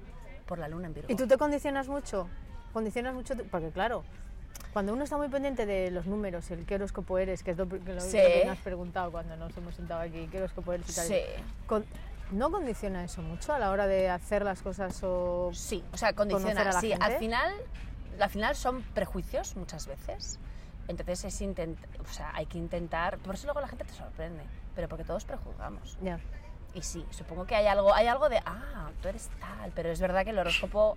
Por 0.47 0.59
la 0.59 0.69
luna 0.69 0.89
en 0.89 0.95
Virgo. 0.95 1.13
¿Y 1.13 1.17
tú 1.17 1.27
te 1.27 1.39
condicionas 1.39 1.89
mucho? 1.89 2.29
¿Condicionas 2.73 3.15
mucho? 3.15 3.35
Porque 3.51 3.71
claro, 3.71 4.03
cuando 4.73 4.93
uno 4.93 5.05
está 5.05 5.17
muy 5.17 5.29
pendiente 5.29 5.67
de 5.67 5.91
los 5.91 6.07
números, 6.07 6.51
el 6.51 6.67
qué 6.67 6.75
horóscopo 6.75 7.19
eres, 7.19 7.43
que 7.43 7.53
es 7.53 7.57
lo, 7.57 7.69
que 7.69 7.79
lo- 7.79 8.01
Sí. 8.01 8.13
que 8.19 8.43
me 8.45 8.51
has 8.51 8.59
preguntado 8.59 9.11
cuando 9.13 9.37
nos 9.37 9.57
hemos 9.57 9.75
sentado 9.75 10.01
aquí, 10.01 10.29
qué 10.31 10.39
horóscopo 10.39 10.73
eres 10.73 10.89
y 10.91 10.95
tal. 10.95 11.07
Sí. 11.07 11.21
Con- 11.67 11.85
¿No 12.33 12.51
condiciona 12.51 13.05
eso 13.05 13.21
mucho 13.23 13.53
a 13.53 13.59
la 13.59 13.71
hora 13.71 13.87
de 13.87 14.09
hacer 14.09 14.43
las 14.43 14.63
cosas 14.63 14.99
o...? 15.03 15.51
Sí, 15.53 15.85
o 15.93 15.97
sea, 15.99 16.15
condiciona. 16.15 16.63
a 16.63 16.65
la 16.65 16.81
Sí, 16.81 16.93
al 16.93 17.03
gente. 17.03 17.19
final, 17.19 17.53
al 18.19 18.31
final 18.31 18.57
son 18.57 18.83
prejuicios 18.95 19.55
muchas 19.57 19.87
veces. 19.87 20.39
Entonces 20.89 21.25
es 21.25 21.41
intent, 21.41 21.79
o 22.01 22.13
sea, 22.13 22.31
hay 22.35 22.47
que 22.47 22.59
intentar. 22.59 23.19
Por 23.19 23.35
eso 23.35 23.47
luego 23.47 23.61
la 23.61 23.69
gente 23.69 23.85
te 23.85 23.93
sorprende, 23.93 24.43
pero 24.75 24.89
porque 24.89 25.05
todos 25.05 25.25
prejuzgamos. 25.25 25.97
Ya. 26.03 26.19
Y 26.75 26.83
sí, 26.83 27.05
supongo 27.11 27.47
que 27.47 27.55
hay 27.55 27.67
algo, 27.67 27.95
hay 27.95 28.07
algo 28.07 28.29
de, 28.29 28.39
ah, 28.45 28.91
tú 29.01 29.09
eres 29.09 29.31
tal, 29.41 29.71
pero 29.75 29.91
es 29.91 30.01
verdad 30.01 30.25
que 30.25 30.31
el 30.31 30.39
horóscopo 30.39 30.97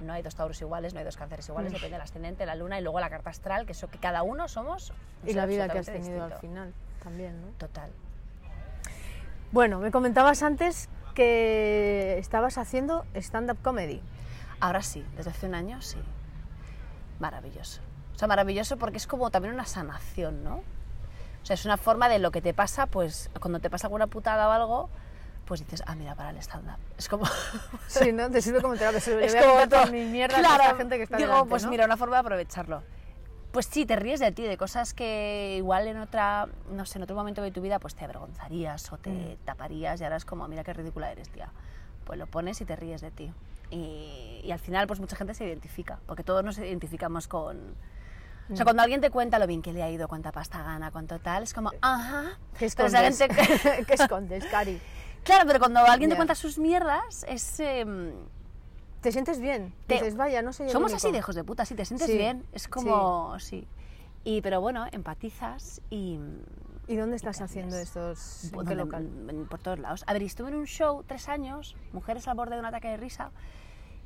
no 0.00 0.12
hay 0.12 0.22
dos 0.22 0.34
tauros 0.34 0.60
iguales, 0.60 0.92
no 0.92 0.98
hay 0.98 1.04
dos 1.04 1.16
cánceres 1.16 1.48
iguales, 1.48 1.70
Mm. 1.70 1.74
depende 1.74 1.94
del 1.94 2.02
ascendente, 2.02 2.46
la 2.46 2.54
luna 2.56 2.78
y 2.78 2.82
luego 2.82 2.98
la 3.00 3.08
carta 3.10 3.30
astral, 3.30 3.64
que 3.64 3.72
eso 3.72 3.88
que 3.88 3.98
cada 3.98 4.22
uno 4.24 4.48
somos. 4.48 4.92
Y 5.24 5.32
la 5.34 5.46
vida 5.46 5.68
que 5.68 5.78
has 5.78 5.86
tenido 5.86 6.24
al 6.24 6.34
final 6.34 6.74
también, 7.02 7.40
¿no? 7.40 7.48
Total. 7.58 7.90
Bueno, 9.52 9.78
me 9.78 9.90
comentabas 9.92 10.42
antes 10.42 10.88
que 11.14 12.18
estabas 12.18 12.58
haciendo 12.58 13.06
stand-up 13.14 13.58
comedy. 13.62 14.02
Ahora 14.58 14.82
sí, 14.82 15.06
desde 15.16 15.30
hace 15.30 15.46
un 15.46 15.54
año 15.54 15.80
sí. 15.80 15.98
Maravilloso. 17.20 17.80
O 18.14 18.18
sea, 18.18 18.28
maravilloso 18.28 18.76
porque 18.76 18.96
es 18.98 19.06
como 19.06 19.30
también 19.30 19.54
una 19.54 19.64
sanación, 19.66 20.44
¿no? 20.44 20.56
O 20.56 21.46
sea, 21.46 21.54
es 21.54 21.64
una 21.64 21.76
forma 21.76 22.08
de 22.08 22.18
lo 22.18 22.30
que 22.30 22.40
te 22.40 22.54
pasa, 22.54 22.86
pues 22.86 23.28
cuando 23.40 23.60
te 23.60 23.68
pasa 23.70 23.86
alguna 23.88 24.06
putada 24.06 24.48
o 24.48 24.52
algo, 24.52 24.88
pues 25.44 25.60
dices, 25.60 25.82
ah, 25.86 25.94
mira, 25.94 26.14
para 26.14 26.30
el 26.30 26.38
stand-up. 26.38 26.78
Es 26.96 27.08
como... 27.08 27.24
Sí, 27.88 28.12
¿no? 28.12 28.30
Te 28.30 28.40
sirve 28.40 28.62
como 28.62 28.76
terapia. 28.76 28.98
Es 29.20 29.34
contar 29.34 29.42
todo- 29.42 29.68
todas 29.68 29.92
mis 29.92 30.08
mierdas 30.08 30.38
a 30.38 30.52
esta 30.52 30.74
gente 30.76 30.96
que 30.96 31.02
está 31.02 31.16
digo, 31.16 31.28
delante, 31.30 31.50
pues 31.50 31.64
¿no? 31.64 31.70
mira, 31.70 31.84
una 31.84 31.96
forma 31.96 32.16
de 32.16 32.20
aprovecharlo. 32.20 32.82
Pues 33.52 33.66
sí, 33.66 33.84
te 33.86 33.94
ríes 33.94 34.18
de 34.20 34.32
ti, 34.32 34.42
de 34.42 34.56
cosas 34.56 34.94
que 34.94 35.54
igual 35.58 35.86
en 35.86 35.98
otra, 35.98 36.48
no 36.70 36.86
sé, 36.86 36.98
en 36.98 37.02
otro 37.04 37.14
momento 37.14 37.40
de 37.42 37.50
tu 37.52 37.60
vida 37.60 37.78
pues 37.78 37.94
te 37.94 38.04
avergonzarías 38.04 38.90
o 38.92 38.98
te 38.98 39.10
Mm. 39.10 39.36
taparías 39.44 40.00
y 40.00 40.04
ahora 40.04 40.16
es 40.16 40.24
como, 40.24 40.48
mira 40.48 40.64
qué 40.64 40.72
ridícula 40.72 41.12
eres, 41.12 41.28
tía. 41.28 41.50
Pues 42.04 42.18
lo 42.18 42.26
pones 42.26 42.60
y 42.60 42.64
te 42.64 42.74
ríes 42.74 43.00
de 43.00 43.10
ti. 43.12 43.32
Y, 43.70 44.40
y 44.42 44.50
al 44.50 44.58
final 44.58 44.86
pues 44.88 44.98
mucha 44.98 45.14
gente 45.14 45.34
se 45.34 45.44
identifica, 45.46 45.98
porque 46.06 46.24
todos 46.24 46.42
nos 46.44 46.58
identificamos 46.58 47.28
con... 47.28 47.74
O 48.48 48.52
Mm. 48.52 48.56
sea, 48.56 48.64
cuando 48.64 48.82
alguien 48.82 49.00
te 49.00 49.10
cuenta 49.10 49.38
lo 49.38 49.46
bien 49.46 49.62
que 49.62 49.72
le 49.72 49.82
ha 49.82 49.90
ido, 49.90 50.06
cuánta 50.08 50.30
pasta 50.32 50.62
gana, 50.62 50.90
cuánto 50.90 51.18
tal, 51.18 51.42
es 51.44 51.54
como, 51.54 51.70
ajá. 51.80 52.38
¿Qué 52.58 52.66
escondes? 52.66 53.18
gente- 53.18 53.28
¿Qué 53.86 53.94
escondes, 53.94 54.44
Cari? 54.46 54.78
Claro, 55.24 55.44
pero 55.46 55.58
cuando 55.58 55.80
alguien 55.80 56.10
Ya. 56.10 56.14
te 56.14 56.16
cuenta 56.16 56.34
sus 56.34 56.58
mierdas, 56.58 57.24
es... 57.28 57.58
em, 57.60 58.12
¿Te 59.00 59.12
sientes 59.12 59.38
bien? 59.40 59.74
Te- 59.86 59.94
Dices, 59.94 60.16
vaya, 60.16 60.40
no 60.42 60.52
soy 60.52 60.68
Somos 60.70 60.92
así 60.94 61.10
de 61.12 61.18
hijos 61.18 61.34
de 61.34 61.44
puta, 61.44 61.64
si 61.66 61.74
te 61.74 61.84
sientes 61.84 62.06
Sí, 62.06 62.16
bien, 62.16 62.44
es 62.52 62.68
como, 62.68 63.38
sí. 63.38 63.66
Y, 64.24 64.40
pero 64.40 64.60
bueno, 64.60 64.86
empatizas 64.92 65.80
y... 65.90 66.18
¿Y 66.86 66.96
dónde 66.96 67.16
estás 67.16 67.40
haciendo 67.40 67.76
estos? 67.78 68.52
¿En 68.52 68.66
qué 68.66 68.74
local? 68.74 69.08
por 69.48 69.58
todos 69.60 69.78
lados. 69.78 70.04
A 70.06 70.12
ver, 70.12 70.20
y 70.22 70.26
estuve 70.26 70.48
en 70.50 70.56
un 70.56 70.66
show 70.66 71.02
tres 71.06 71.28
años, 71.30 71.76
Mujeres 71.92 72.28
al 72.28 72.36
borde 72.36 72.54
de 72.56 72.60
un 72.60 72.66
ataque 72.66 72.88
de 72.88 72.96
risa, 72.98 73.30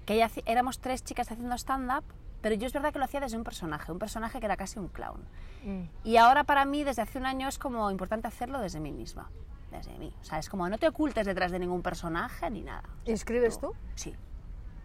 que 0.07 0.17
ya 0.17 0.31
éramos 0.47 0.79
tres 0.79 1.03
chicas 1.03 1.31
haciendo 1.33 1.57
stand-up 1.57 2.05
Pero 2.41 2.55
yo 2.55 2.67
es 2.67 2.73
verdad 2.73 2.93
que 2.93 2.99
lo 2.99 3.05
hacía 3.05 3.21
desde 3.21 3.37
un 3.37 3.45
personaje, 3.45 3.91
un 3.91 3.99
personaje 3.99 4.39
que 4.39 4.47
era 4.47 4.57
casi 4.57 4.79
un 4.79 4.89
clown. 4.89 5.21
Mm. 5.65 5.83
Y 6.05 6.17
ahora 6.19 6.45
para 6.45 6.65
mí, 6.65 6.85
desde 6.85 7.03
hace 7.03 7.19
un 7.19 7.27
año, 7.27 7.49
es 7.49 7.59
como 7.59 7.91
importante 7.91 8.29
hacerlo 8.29 8.61
desde 8.61 8.79
mí 8.81 8.93
misma. 8.93 9.29
Desde 9.71 9.99
mí. 9.99 10.13
O 10.21 10.25
sea, 10.25 10.39
es 10.39 10.49
como 10.49 10.69
no 10.69 10.79
te 10.79 10.89
ocultes 10.89 11.27
detrás 11.27 11.51
de 11.51 11.59
ningún 11.59 11.83
personaje 11.83 12.49
ni 12.51 12.63
nada. 12.63 12.85
¿Y 13.05 13.13
escribes 13.13 13.59
tú? 13.59 13.73
Sí. 13.97 14.15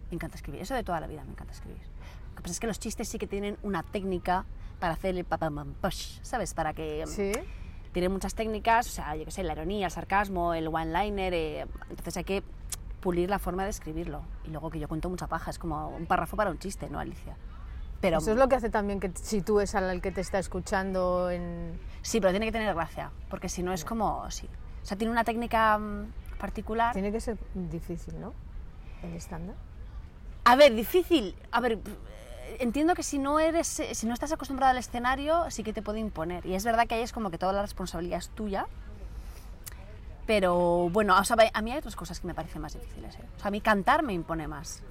Me 0.10 0.16
encanta 0.16 0.36
escribir. 0.36 0.62
Eso 0.62 0.74
de 0.74 0.84
toda 0.84 1.00
la 1.00 1.08
vida 1.08 1.24
me 1.24 1.32
encanta 1.32 1.54
escribir. 1.54 1.82
Lo 2.32 2.36
que 2.38 2.42
pasa 2.42 2.52
es 2.54 2.60
que 2.60 2.68
los 2.68 2.80
chistes 2.80 3.08
sí 3.08 3.18
que 3.20 3.28
tienen 3.28 3.58
una 3.64 3.84
técnica 3.84 4.46
para 4.80 4.94
hacer 4.94 5.16
el 5.16 5.24
papamam 5.24 5.74
push, 5.76 6.20
¿sabes? 6.24 6.54
Para 6.54 6.74
que... 6.74 7.04
mm, 7.06 7.10
Sí. 7.10 7.32
Tienen 7.94 8.12
muchas 8.12 8.34
técnicas, 8.34 8.88
o 8.88 8.90
sea, 8.90 9.16
yo 9.16 9.24
qué 9.24 9.30
sé, 9.30 9.44
la 9.44 9.54
ironía, 9.54 9.86
el 9.86 9.92
sarcasmo, 9.92 10.56
el 10.56 10.68
one-liner. 10.68 11.32
eh, 11.36 11.68
entonces 11.92 12.18
hay 12.18 12.24
que 12.24 12.44
pulir 13.04 13.30
la 13.30 13.38
forma 13.38 13.66
de 13.66 13.70
escribirlo. 13.70 14.22
Y 14.46 14.50
luego 14.50 14.70
que 14.70 14.80
yo 14.80 14.88
cuento 14.88 15.10
mucha 15.10 15.28
paja, 15.28 15.52
es 15.52 15.60
como 15.60 15.90
un 15.90 16.06
párrafo 16.06 16.38
para 16.38 16.50
un 16.50 16.58
chiste, 16.58 16.90
¿no, 16.90 17.00
Alicia? 17.00 17.36
Pero, 18.00 18.20
Eso 18.20 18.32
es 18.32 18.38
lo 18.38 18.48
que 18.48 18.56
hace 18.56 18.70
también 18.70 19.02
que 19.02 19.12
sitúes 19.14 19.76
al 19.76 20.02
que 20.02 20.12
te 20.12 20.22
está 20.22 20.40
escuchando 20.40 21.30
en... 21.30 21.78
Sí, 22.02 22.22
pero 22.22 22.32
tiene 22.32 22.46
que 22.46 22.52
tener 22.54 22.74
gracia, 22.74 23.12
porque 23.30 23.50
si 23.50 23.62
no 23.62 23.74
es 23.74 23.84
como... 23.84 24.30
Sí. 24.32 24.50
O 24.82 24.86
sea, 24.86 24.98
tiene 24.98 25.12
una 25.12 25.26
técnica 25.26 25.78
mm, 25.78 26.38
particular. 26.40 26.94
Tiene 26.94 27.12
que 27.12 27.20
ser 27.20 27.38
difícil, 27.54 28.20
¿no? 28.20 28.34
El 29.04 29.14
estándar. 29.14 29.56
A 30.46 30.56
ver, 30.56 30.74
difícil. 30.74 31.36
A 31.52 31.60
ver, 31.60 31.80
entiendo 32.60 32.96
que 32.96 33.04
si 33.04 33.20
no 33.20 33.40
eres, 33.40 33.68
si 33.68 34.08
no 34.08 34.14
estás 34.14 34.32
acostumbrado 34.32 34.72
al 34.72 34.78
escenario, 34.78 35.50
sí 35.50 35.64
que 35.64 35.74
te 35.74 35.82
puede 35.82 36.00
imponer. 36.00 36.46
Y 36.46 36.56
es 36.56 36.64
verdad 36.64 36.88
que 36.88 36.96
ahí 36.96 37.02
es 37.02 37.12
como 37.12 37.32
que 37.32 37.38
toda 37.38 37.52
la 37.52 37.62
responsabilidad 37.62 38.20
es 38.20 38.30
tuya. 38.30 38.68
Pero 40.26 40.90
bueno, 40.90 41.18
o 41.18 41.24
sea, 41.24 41.36
a 41.54 41.62
mí 41.62 41.72
hay 41.72 41.78
otras 41.78 41.96
cosas 41.96 42.20
que 42.20 42.28
me 42.28 42.34
parecen 42.34 42.62
más 42.62 42.74
difíciles. 42.74 43.16
¿eh? 43.16 43.26
O 43.36 43.40
sea, 43.40 43.48
a 43.50 43.52
mí 43.52 43.62
cantar 43.62 44.04
me 44.04 44.14
impone 44.14 44.48
más 44.48 44.82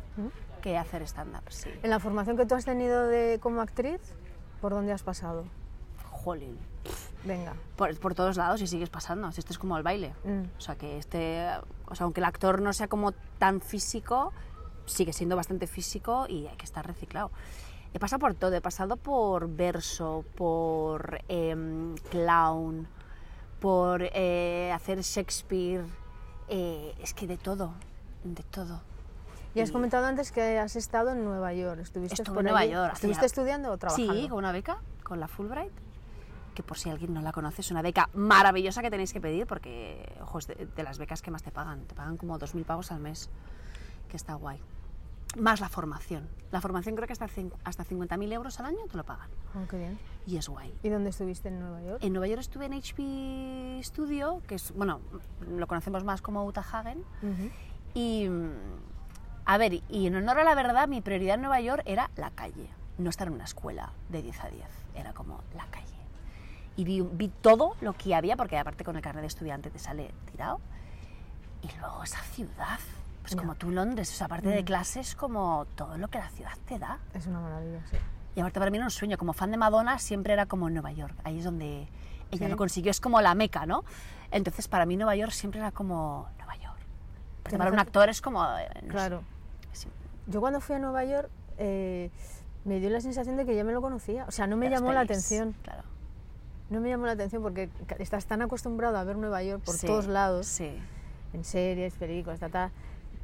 que 0.61 0.79
hacer 0.79 1.03
stand-up, 1.03 1.43
sí. 1.49 1.71
En 1.83 1.91
la 1.91 1.99
formación 1.99 2.37
que 2.37 2.47
tú 2.47 2.55
has 2.55 2.65
tenido 2.65 3.07
de, 3.07 3.39
como 3.41 3.61
actriz, 3.61 4.01
¿por 4.61 4.73
dónde 4.73 4.93
has 4.93 5.03
pasado? 5.03 5.45
Jolín. 6.11 6.59
Venga. 7.25 7.55
Por, 7.77 7.99
por 7.99 8.15
todos 8.15 8.37
lados 8.37 8.61
y 8.61 8.67
sigues 8.67 8.91
pasando. 8.91 9.31
Si 9.33 9.41
esto 9.41 9.53
es 9.53 9.59
como 9.59 9.77
el 9.77 9.83
baile. 9.83 10.15
Mm. 10.25 10.43
O 10.57 10.61
sea, 10.61 10.77
que 10.77 10.99
este. 10.99 11.49
O 11.87 11.95
sea, 11.95 12.05
aunque 12.05 12.21
el 12.21 12.25
actor 12.25 12.61
no 12.61 12.73
sea 12.73 12.89
como 12.89 13.13
tan 13.39 13.61
físico, 13.61 14.33
sigue 14.87 15.13
siendo 15.13 15.37
bastante 15.37 15.67
físico 15.67 16.27
y 16.29 16.47
hay 16.47 16.57
que 16.57 16.65
estar 16.65 16.87
reciclado. 16.87 17.31
He 17.95 17.99
pasado 17.99 18.21
por 18.21 18.35
todo. 18.35 18.55
He 18.55 18.61
pasado 18.61 18.97
por 18.97 19.49
verso, 19.49 20.25
por 20.37 21.21
em, 21.29 21.95
clown, 22.11 22.89
por 23.63 24.03
eh, 24.03 24.73
hacer 24.75 25.01
Shakespeare. 25.01 25.85
eh, 26.49 26.95
es 27.01 27.15
que 27.15 27.27
de 27.27 27.37
todo. 27.39 27.73
De 28.25 28.43
todo. 28.43 28.81
Y 29.55 29.61
has 29.61 29.71
comentado 29.71 30.07
antes 30.07 30.33
que 30.33 30.59
has 30.59 30.77
estado 30.77 31.11
en 31.11 31.25
Nueva 31.25 31.53
York. 31.53 31.81
¿Estuviste 31.81 32.23
en 32.27 32.35
Nueva 32.35 32.61
allí? 32.61 32.73
York, 32.73 32.95
¿Estuviste 32.95 33.27
estudiando 33.27 33.71
o 33.71 33.77
trabajando? 33.79 34.15
Sí, 34.15 34.29
con 34.29 34.39
una 34.39 34.51
beca, 34.51 34.79
con 35.05 35.21
la 35.21 35.29
Fulbright, 35.29 35.73
que 36.55 36.63
por 36.63 36.79
si 36.79 36.91
alguien 36.91 37.13
no 37.15 37.21
la 37.21 37.33
conoce, 37.33 37.61
es 37.61 37.71
una 37.71 37.83
beca 37.83 38.09
maravillosa 38.15 38.83
que 38.83 38.91
tenéis 38.91 39.13
que 39.13 39.21
pedir 39.21 39.47
porque, 39.47 40.11
ojo, 40.23 40.39
es 40.39 40.47
de, 40.47 40.55
de 40.75 40.83
las 40.83 40.99
becas 40.99 41.23
que 41.23 41.31
más 41.31 41.43
te 41.43 41.51
pagan. 41.51 41.85
Te 41.85 41.95
pagan 41.95 42.17
como 42.17 42.39
2.000 42.39 42.65
pavos 42.65 42.91
al 42.93 43.01
mes, 43.01 43.29
que 44.09 44.17
está 44.17 44.35
guay. 44.35 44.59
Más 45.37 45.61
la 45.61 45.69
formación. 45.69 46.29
La 46.51 46.61
formación 46.61 46.95
creo 46.95 47.07
que 47.07 47.15
hasta, 47.15 47.29
hasta 47.65 47.85
50.000 47.85 48.33
euros 48.33 48.61
al 48.61 48.67
año 48.67 48.81
te 48.91 48.97
lo 48.97 49.05
pagan. 49.05 49.29
Oh, 49.55 49.67
qué 49.69 49.79
bien. 49.79 49.99
Y 50.27 50.37
es 50.37 50.49
guay. 50.49 50.75
¿Y 50.83 50.89
dónde 50.91 51.11
estuviste 51.11 51.49
en 51.49 51.59
Nueva 51.59 51.83
York? 51.83 51.99
En 52.03 52.13
Nueva 52.13 52.27
York 52.27 52.41
estuve 52.41 52.67
en 52.67 52.75
HP 52.75 53.81
Studio, 53.83 54.43
que 54.47 54.57
es, 54.57 54.73
bueno, 54.75 55.01
lo 55.49 55.67
conocemos 55.67 56.05
más 56.05 56.21
como 56.21 56.45
Uta 56.45 56.61
Hagen. 56.61 56.99
Ujú. 57.23 57.51
Y, 57.95 58.29
a 59.45 59.59
ver, 59.59 59.83
y 59.89 60.07
en 60.07 60.15
honor 60.15 60.39
a 60.39 60.45
la 60.45 60.55
verdad, 60.55 60.89
mi 60.89 61.01
prioridad 61.01 61.35
en 61.37 61.43
Nueva 61.43 61.61
York 61.61 61.83
era 61.87 62.11
la 62.17 62.31
calle, 62.31 62.69
no 62.99 63.11
estar 63.11 63.27
en 63.27 63.35
una 63.35 63.45
escuela 63.45 63.93
de 64.09 64.23
10 64.23 64.45
a 64.45 64.49
10, 64.49 64.65
era 64.95 65.13
como 65.13 65.41
la 65.57 65.67
calle. 65.67 65.87
Y 66.77 66.85
vi, 66.85 67.01
vi 67.01 67.29
todo 67.29 67.77
lo 67.81 67.93
que 67.95 68.15
había, 68.15 68.37
porque 68.37 68.57
aparte 68.57 68.85
con 68.85 68.97
el 68.97 69.03
carnet 69.03 69.23
de 69.23 69.29
estudiante 69.29 69.71
te 69.71 69.79
sale 69.79 70.15
tirado. 70.31 70.61
Y 71.63 71.69
luego 71.79 72.03
esa 72.03 72.21
ciudad, 72.23 72.79
pues 73.23 73.37
como 73.37 73.55
tú 73.55 73.71
Londres, 73.71 74.11
o 74.13 74.15
sea, 74.15 74.27
aparte 74.27 74.49
de 74.49 74.65
clases, 74.65 75.15
como 75.15 75.67
todo 75.77 75.97
lo 75.99 76.09
que 76.09 76.19
la 76.19 76.29
ciudad 76.31 76.53
te 76.67 76.79
da. 76.79 76.99
Es 77.15 77.27
una 77.27 77.41
maravilla, 77.41 77.81
sí. 77.91 77.97
Y 78.35 78.41
aparte 78.41 78.59
para 78.59 78.71
mí 78.71 78.77
era 78.79 78.87
un 78.87 78.91
sueño, 78.91 79.17
como 79.19 79.33
fan 79.33 79.51
de 79.51 79.57
Madonna 79.57 79.99
siempre 79.99 80.33
era 80.33 80.47
como 80.47 80.69
Nueva 80.71 80.91
York, 80.93 81.15
ahí 81.25 81.39
es 81.39 81.45
donde 81.45 81.87
ella 82.31 82.47
Sí. 82.47 82.51
lo 82.51 82.57
consiguió, 82.57 82.91
es 82.91 83.01
como 83.01 83.21
la 83.21 83.35
meca, 83.35 83.67
¿no? 83.67 83.85
Entonces 84.31 84.67
para 84.69 84.87
mí 84.87 84.97
Nueva 84.97 85.15
York 85.17 85.33
siempre 85.33 85.61
era 85.61 85.71
como 85.71 86.29
Nueva 86.39 86.57
York. 86.57 86.79
Porque 87.43 87.59
para 87.59 87.71
un 87.71 87.79
actor 87.79 88.09
es 88.09 88.21
como... 88.23 88.43
eh, 88.45 88.69
no 88.83 88.89
Claro. 88.89 89.23
Yo 90.27 90.41
cuando 90.41 90.61
fui 90.61 90.77
a 90.77 90.79
Nueva 90.79 91.05
York 91.05 91.29
eh, 91.59 92.11
me 92.65 92.79
dio 92.81 92.89
la 92.91 93.01
sensación 93.01 93.37
de 93.37 93.45
que 93.45 93.55
ya 93.57 93.65
me 93.65 93.73
lo 93.73 93.83
conocía. 93.83 94.25
O 94.27 94.31
sea, 94.31 94.47
no 94.47 94.57
me 94.57 94.71
llamó 94.71 94.93
la 94.93 95.01
atención. 95.01 95.55
Claro. 95.63 95.83
No 96.71 96.81
me 96.81 96.89
llamó 96.89 97.05
la 97.07 97.13
atención 97.13 97.43
porque 97.43 97.69
estás 97.99 98.25
tan 98.25 98.41
acostumbrado 98.41 98.97
a 98.97 99.05
ver 99.05 99.17
Nueva 99.17 99.43
York 99.43 99.63
por 99.63 99.75
Sí, 99.75 99.87
todos 99.87 100.07
lados, 100.07 100.47
Sí. 100.47 100.73
en 101.35 101.45
series, 101.45 101.95
películas, 101.97 102.39
ta, 102.41 102.49
ta, 102.49 102.71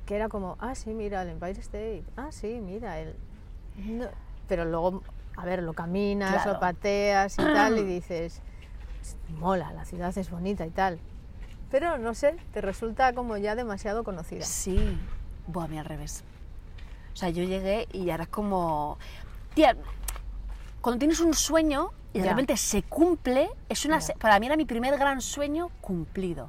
que 0.09 0.17
era 0.17 0.31
como, 0.31 0.57
ah, 0.59 0.75
sí, 0.75 0.95
mira, 0.95 1.21
el 1.21 1.29
Empire 1.29 1.61
State, 1.61 2.03
ah, 2.17 2.29
sí, 2.31 2.61
mira, 2.63 2.99
el... 2.99 3.15
No. 3.77 4.07
Pero 4.49 4.65
luego, 4.65 5.03
a 5.37 5.45
ver, 5.45 5.63
lo 5.63 5.75
caminas, 5.75 6.33
Claro. 6.33 6.55
lo 6.55 6.61
pateas 6.61 7.35
y 7.35 7.43
tal, 7.43 7.77
y 7.79 7.83
dices, 7.85 8.41
mola, 9.39 9.71
la 9.75 9.85
ciudad 9.85 10.17
es 10.17 10.31
bonita 10.31 10.65
y 10.65 10.71
tal. 10.71 10.99
Pero, 11.71 11.99
no 11.99 12.15
sé, 12.15 12.37
te 12.55 12.63
resulta 12.63 13.13
como 13.13 13.37
ya 13.37 13.55
demasiado 13.55 14.03
conocida. 14.03 14.47
Sí. 14.47 14.99
Buah, 15.47 15.67
a 15.67 15.69
mí 15.69 15.79
al 15.79 15.85
revés. 15.85 16.25
O 17.13 17.17
sea, 17.19 17.29
yo 17.29 17.43
llegué 17.45 17.87
y 17.93 18.09
era 18.09 18.25
como... 18.25 18.97
Tía, 19.55 19.77
cuando 20.81 21.01
tienes 21.01 21.21
un 21.21 21.35
sueño 21.35 21.91
y 22.15 22.21
de 22.21 22.25
Ya. 22.25 22.31
repente 22.31 22.57
se 22.57 22.83
cumple, 22.83 23.51
es 23.69 23.85
una, 23.85 23.99
Ya. 23.99 24.15
para 24.15 24.41
mí 24.41 24.47
era 24.47 24.57
mi 24.57 24.65
primer 24.65 24.97
gran 24.97 25.21
sueño 25.21 25.69
cumplido. 25.83 26.49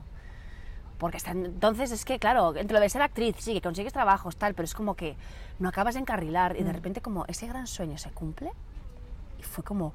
Porque 1.00 1.18
hasta 1.18 1.32
entonces 1.32 1.91
es 1.91 2.06
que, 2.06 2.20
claro, 2.20 2.56
entre 2.56 2.75
lo 2.75 2.79
de 2.82 2.89
ser 2.89 3.01
actriz, 3.01 3.36
sí, 3.39 3.53
que 3.53 3.62
consigues 3.62 3.94
trabajos, 3.94 4.36
tal, 4.38 4.53
pero 4.53 4.65
es 4.65 4.75
como 4.75 4.96
que 4.96 5.15
no 5.58 5.70
acabas 5.70 5.96
de 5.96 6.01
encarrilar 6.01 6.56
y 6.60 6.63
de 6.63 6.72
repente 6.74 7.01
como 7.01 7.25
ese 7.27 7.48
gran 7.48 7.65
sueño 7.65 7.98
se 7.98 8.12
cumple 8.12 8.51
y 9.39 9.44
fue 9.44 9.63
como... 9.63 9.94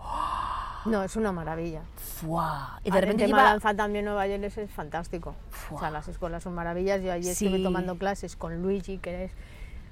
No, 0.86 1.02
es 1.02 1.16
una 1.16 1.32
maravilla. 1.32 1.82
¡Fua! 1.96 2.80
Y 2.84 2.90
de 2.90 3.00
repente 3.00 3.24
en 3.24 3.30
iba... 3.30 3.38
Malanza 3.42 3.74
también 3.74 4.04
Nueva 4.04 4.26
York 4.26 4.42
es, 4.44 4.70
fantástico. 4.70 5.34
O 5.70 5.78
sea, 5.78 5.90
las 5.90 6.08
escuelas 6.08 6.42
son 6.42 6.54
maravillas. 6.54 7.00
Yo 7.02 7.10
allí 7.12 7.28
estuve 7.30 7.56
Sí. 7.56 7.62
tomando 7.62 7.96
clases 7.96 8.36
con 8.36 8.60
Luigi, 8.62 8.98
que 8.98 9.24
es 9.24 9.32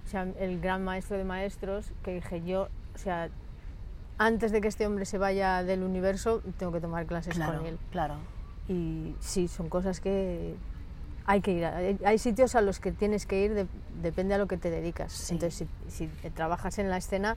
o 0.05 0.09
sea, 0.09 0.27
el 0.39 0.61
gran 0.61 0.83
maestro 0.85 1.17
de 1.17 1.25
maestros, 1.25 1.93
que 2.03 2.15
dije 2.15 2.43
yo, 2.45 2.69
o 2.95 2.99
sea, 2.99 3.29
antes 4.19 4.51
de 4.53 4.61
que 4.61 4.69
este 4.69 4.87
hombre 4.87 5.05
se 5.07 5.17
vaya 5.17 5.63
del 5.63 5.83
universo, 5.83 6.43
tengo 6.59 6.73
que 6.73 6.81
tomar 6.81 7.07
clases 7.07 7.35
Claro, 7.37 7.59
con 7.59 7.67
él. 7.67 7.79
claro. 7.91 8.17
Y 8.69 9.15
sí, 9.21 9.49
son 9.49 9.69
cosas 9.69 10.01
que 10.01 10.57
hay 11.27 11.41
que 11.41 11.53
ir. 11.53 11.65
a- 11.65 11.77
Hay, 11.77 11.99
hay 12.05 12.19
sitios 12.19 12.55
a 12.55 12.61
los 12.61 12.81
que 12.81 12.93
tienes 12.93 13.27
que 13.27 13.41
ir, 13.45 13.55
de- 13.55 13.67
depende 14.03 14.35
a 14.35 14.39
lo 14.39 14.47
que 14.47 14.57
te 14.57 14.71
dedicas. 14.71 15.13
Sí. 15.13 15.35
Entonces, 15.35 15.69
si, 15.89 16.09
si 16.09 16.31
trabajas 16.31 16.79
en 16.79 16.89
la 16.91 16.97
escena, 16.97 17.37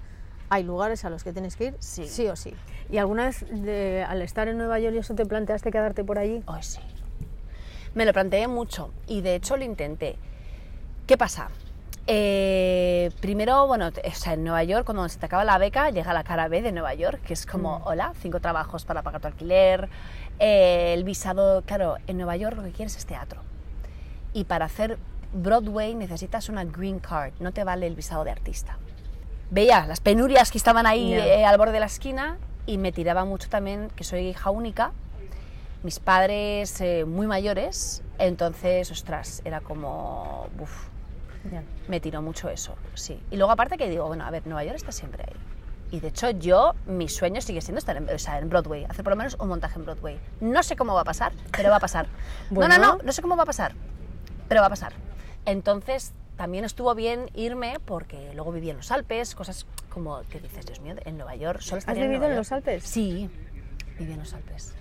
hay 0.49 0.63
lugares 0.63 1.05
a 1.05 1.09
los 1.09 1.23
que 1.23 1.33
tienes 1.33 1.55
que 1.55 1.65
ir, 1.65 1.75
Sí. 1.79 2.07
sí 2.07 2.27
o 2.27 2.35
sí. 2.35 2.53
¿Y 2.89 2.97
alguna 2.97 3.25
vez, 3.25 3.45
de- 3.49 4.05
al 4.07 4.21
estar 4.21 4.47
en 4.47 4.57
Nueva 4.57 4.79
York, 4.79 4.95
y 4.95 4.99
eso 4.99 5.15
te 5.15 5.25
planteaste 5.25 5.71
quedarte 5.71 6.03
por 6.03 6.19
allí? 6.19 6.43
Ay, 6.47 6.61
sí. 6.63 6.79
Me 7.95 8.05
lo 8.05 8.13
planteé 8.13 8.47
mucho 8.47 8.91
y 9.07 9.21
de 9.21 9.35
hecho 9.35 9.55
lo 9.57 9.63
intenté. 9.63 10.17
¿Qué 11.07 11.17
pasa? 11.17 11.49
Eh, 12.07 13.09
primero, 13.21 13.65
bueno, 13.67 13.87
o 13.87 14.11
sea, 14.13 14.33
en 14.33 14.43
Nueva 14.43 14.63
York, 14.63 14.85
cuando 14.85 15.07
se 15.09 15.17
te 15.17 15.25
acaba 15.25 15.43
la 15.43 15.57
beca, 15.57 15.89
llega 15.89 16.13
la 16.13 16.23
cara 16.23 16.47
B 16.47 16.61
de 16.61 16.71
Nueva 16.71 16.93
York, 16.93 17.21
que 17.23 17.33
es 17.33 17.45
como, 17.45 17.77
hola, 17.85 18.13
cinco 18.21 18.39
trabajos 18.39 18.85
para 18.85 19.01
pagar 19.01 19.21
tu 19.21 19.27
alquiler, 19.27 19.89
eh, 20.39 20.93
el 20.93 21.03
visado, 21.03 21.63
claro, 21.63 21.95
en 22.05 22.17
Nueva 22.17 22.35
York 22.35 22.57
lo 22.57 22.63
que 22.63 22.71
quieres 22.71 22.95
es 22.95 23.05
teatro. 23.07 23.41
Y 24.35 24.43
para 24.43 24.65
hacer 24.65 24.97
Broadway 25.33 25.95
necesitas 25.95 26.49
una 26.49 26.65
green 26.65 26.99
card, 26.99 27.31
no 27.39 27.53
te 27.53 27.63
vale 27.63 27.87
el 27.87 27.95
visado 27.95 28.25
de 28.25 28.31
artista. 28.31 28.77
Veía 29.49 29.87
las 29.87 30.01
penurias 30.01 30.51
que 30.51 30.57
estaban 30.57 30.85
ahí 30.85 31.13
eh, 31.13 31.45
al 31.45 31.57
borde 31.57 31.71
de 31.71 31.79
la 31.79 31.85
esquina 31.85 32.37
y 32.65 32.77
me 32.77 32.91
tiraba 32.91 33.23
mucho 33.23 33.47
también 33.49 33.89
que 33.95 34.03
soy 34.03 34.27
hija 34.27 34.49
única 34.49 34.91
mis 35.83 35.99
padres 35.99 36.81
eh, 36.81 37.05
muy 37.05 37.27
mayores, 37.27 38.01
entonces, 38.17 38.89
ostras, 38.89 39.41
era 39.45 39.61
como, 39.61 40.47
uf, 40.59 40.87
Ya. 41.51 41.61
me 41.87 41.99
tiró 41.99 42.23
mucho 42.23 42.49
eso, 42.49 42.75
sí. 42.95 43.21
Y 43.29 43.37
luego 43.37 43.51
aparte 43.51 43.77
que 43.77 43.87
digo, 43.87 44.07
bueno, 44.07 44.25
a 44.25 44.31
ver, 44.31 44.47
Nueva 44.47 44.63
York 44.63 44.77
está 44.77 44.91
siempre 44.91 45.23
ahí. 45.27 45.35
Y 45.91 45.99
de 45.99 46.07
hecho 46.07 46.31
yo, 46.31 46.73
mi 46.87 47.07
sueño 47.07 47.39
sigue 47.39 47.61
siendo 47.61 47.77
estar 47.77 47.95
en, 47.97 48.09
o 48.09 48.17
sea, 48.17 48.39
en 48.39 48.49
Broadway, 48.49 48.85
hacer 48.85 49.03
por 49.03 49.11
lo 49.11 49.17
menos 49.17 49.37
un 49.39 49.47
montaje 49.47 49.77
en 49.77 49.85
Broadway. 49.85 50.19
No 50.41 50.63
sé 50.63 50.75
cómo 50.75 50.95
va 50.95 51.01
a 51.01 51.05
pasar, 51.05 51.31
pero 51.55 51.69
va 51.69 51.75
a 51.75 51.79
pasar. 51.79 52.07
No, 52.49 52.55
Bueno. 52.55 52.77
no, 52.79 52.95
no, 52.97 53.03
no 53.03 53.11
sé 53.11 53.21
cómo 53.21 53.35
va 53.37 53.43
a 53.43 53.45
pasar, 53.45 53.73
pero 54.47 54.61
va 54.61 54.67
a 54.67 54.69
pasar. 54.69 54.93
Entonces 55.45 56.13
también 56.37 56.65
estuvo 56.65 56.93
bien 56.95 57.29
irme 57.33 57.79
porque 57.85 58.31
luego 58.33 58.51
viví 58.51 58.69
en 58.69 58.77
los 58.77 58.91
Alpes, 58.91 59.35
cosas 59.35 59.65
como 59.89 60.21
que 60.29 60.39
dices, 60.39 60.65
Dios 60.65 60.81
mío, 60.81 60.95
en 61.05 61.17
Nueva 61.17 61.35
York 61.35 61.61
solo 61.61 61.81
¿Has 61.85 61.95
vivido 61.95 62.13
en 62.15 62.21
York". 62.21 62.35
los 62.35 62.51
Alpes? 62.51 62.83
Sí, 62.83 63.29
viví 63.97 64.11
en 64.13 64.19
los 64.19 64.33
Alpes. 64.33 64.73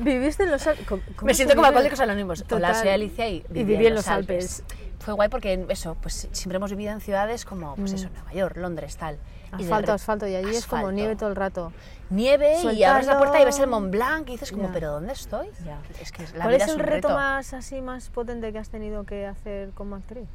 ¿Viviste 0.00 0.42
en 0.44 0.50
los 0.50 0.66
Alpes? 0.66 0.86
¿Cómo- 0.86 1.02
cómo 1.16 1.26
Me 1.26 1.34
siento 1.34 1.54
como 1.54 1.66
alcohólicos 1.66 2.00
anónimos. 2.00 2.44
Hola, 2.50 2.74
soy 2.74 2.88
Alicia 2.90 3.28
y 3.28 3.44
viví, 3.48 3.64
viví 3.74 3.86
en 3.86 3.94
los 3.94 4.08
Alpes. 4.08 4.62
Fue 5.00 5.14
guay 5.14 5.28
porque 5.28 5.66
eso, 5.68 5.96
pues 6.00 6.28
siempre 6.32 6.56
hemos 6.56 6.70
vivido 6.70 6.92
en 6.92 7.00
ciudades 7.00 7.44
como, 7.44 7.74
pues 7.76 7.92
eso, 7.92 8.08
Nueva 8.10 8.32
York, 8.32 8.56
Londres, 8.56 8.96
tal. 8.96 9.18
Asfalto, 9.50 9.92
asfalto, 9.92 10.26
y 10.26 10.34
allí 10.34 10.54
es 10.54 10.66
como 10.66 10.92
nieve 10.92 11.16
todo 11.16 11.30
el 11.30 11.36
rato. 11.36 11.72
Nieve 12.10 12.56
y 12.72 12.82
abres 12.84 13.06
la 13.06 13.18
puerta 13.18 13.40
y 13.40 13.44
ves 13.44 13.58
el. 13.58 13.68
Mont 13.68 13.90
Blanc 13.90 14.28
y 14.28 14.32
dices 14.32 14.52
como. 14.52 14.70
¿pero 14.72 14.92
dónde 14.92 15.12
estoy? 15.12 15.48
Ya. 15.64 15.78
Es 16.00 16.12
que 16.12 16.22
la 16.34 16.44
¿Cuál 16.44 16.54
vida 16.54 16.64
es 16.64 16.70
el 16.70 16.80
un 16.80 16.86
reto, 16.86 17.08
más 17.10 17.54
así 17.54 17.80
más 17.80 18.08
potente 18.10 18.52
que 18.52 18.58
has 18.58 18.68
tenido 18.68 19.04
que 19.04 19.26
hacer 19.26 19.70
como 19.70 19.96
actriz? 19.96 20.28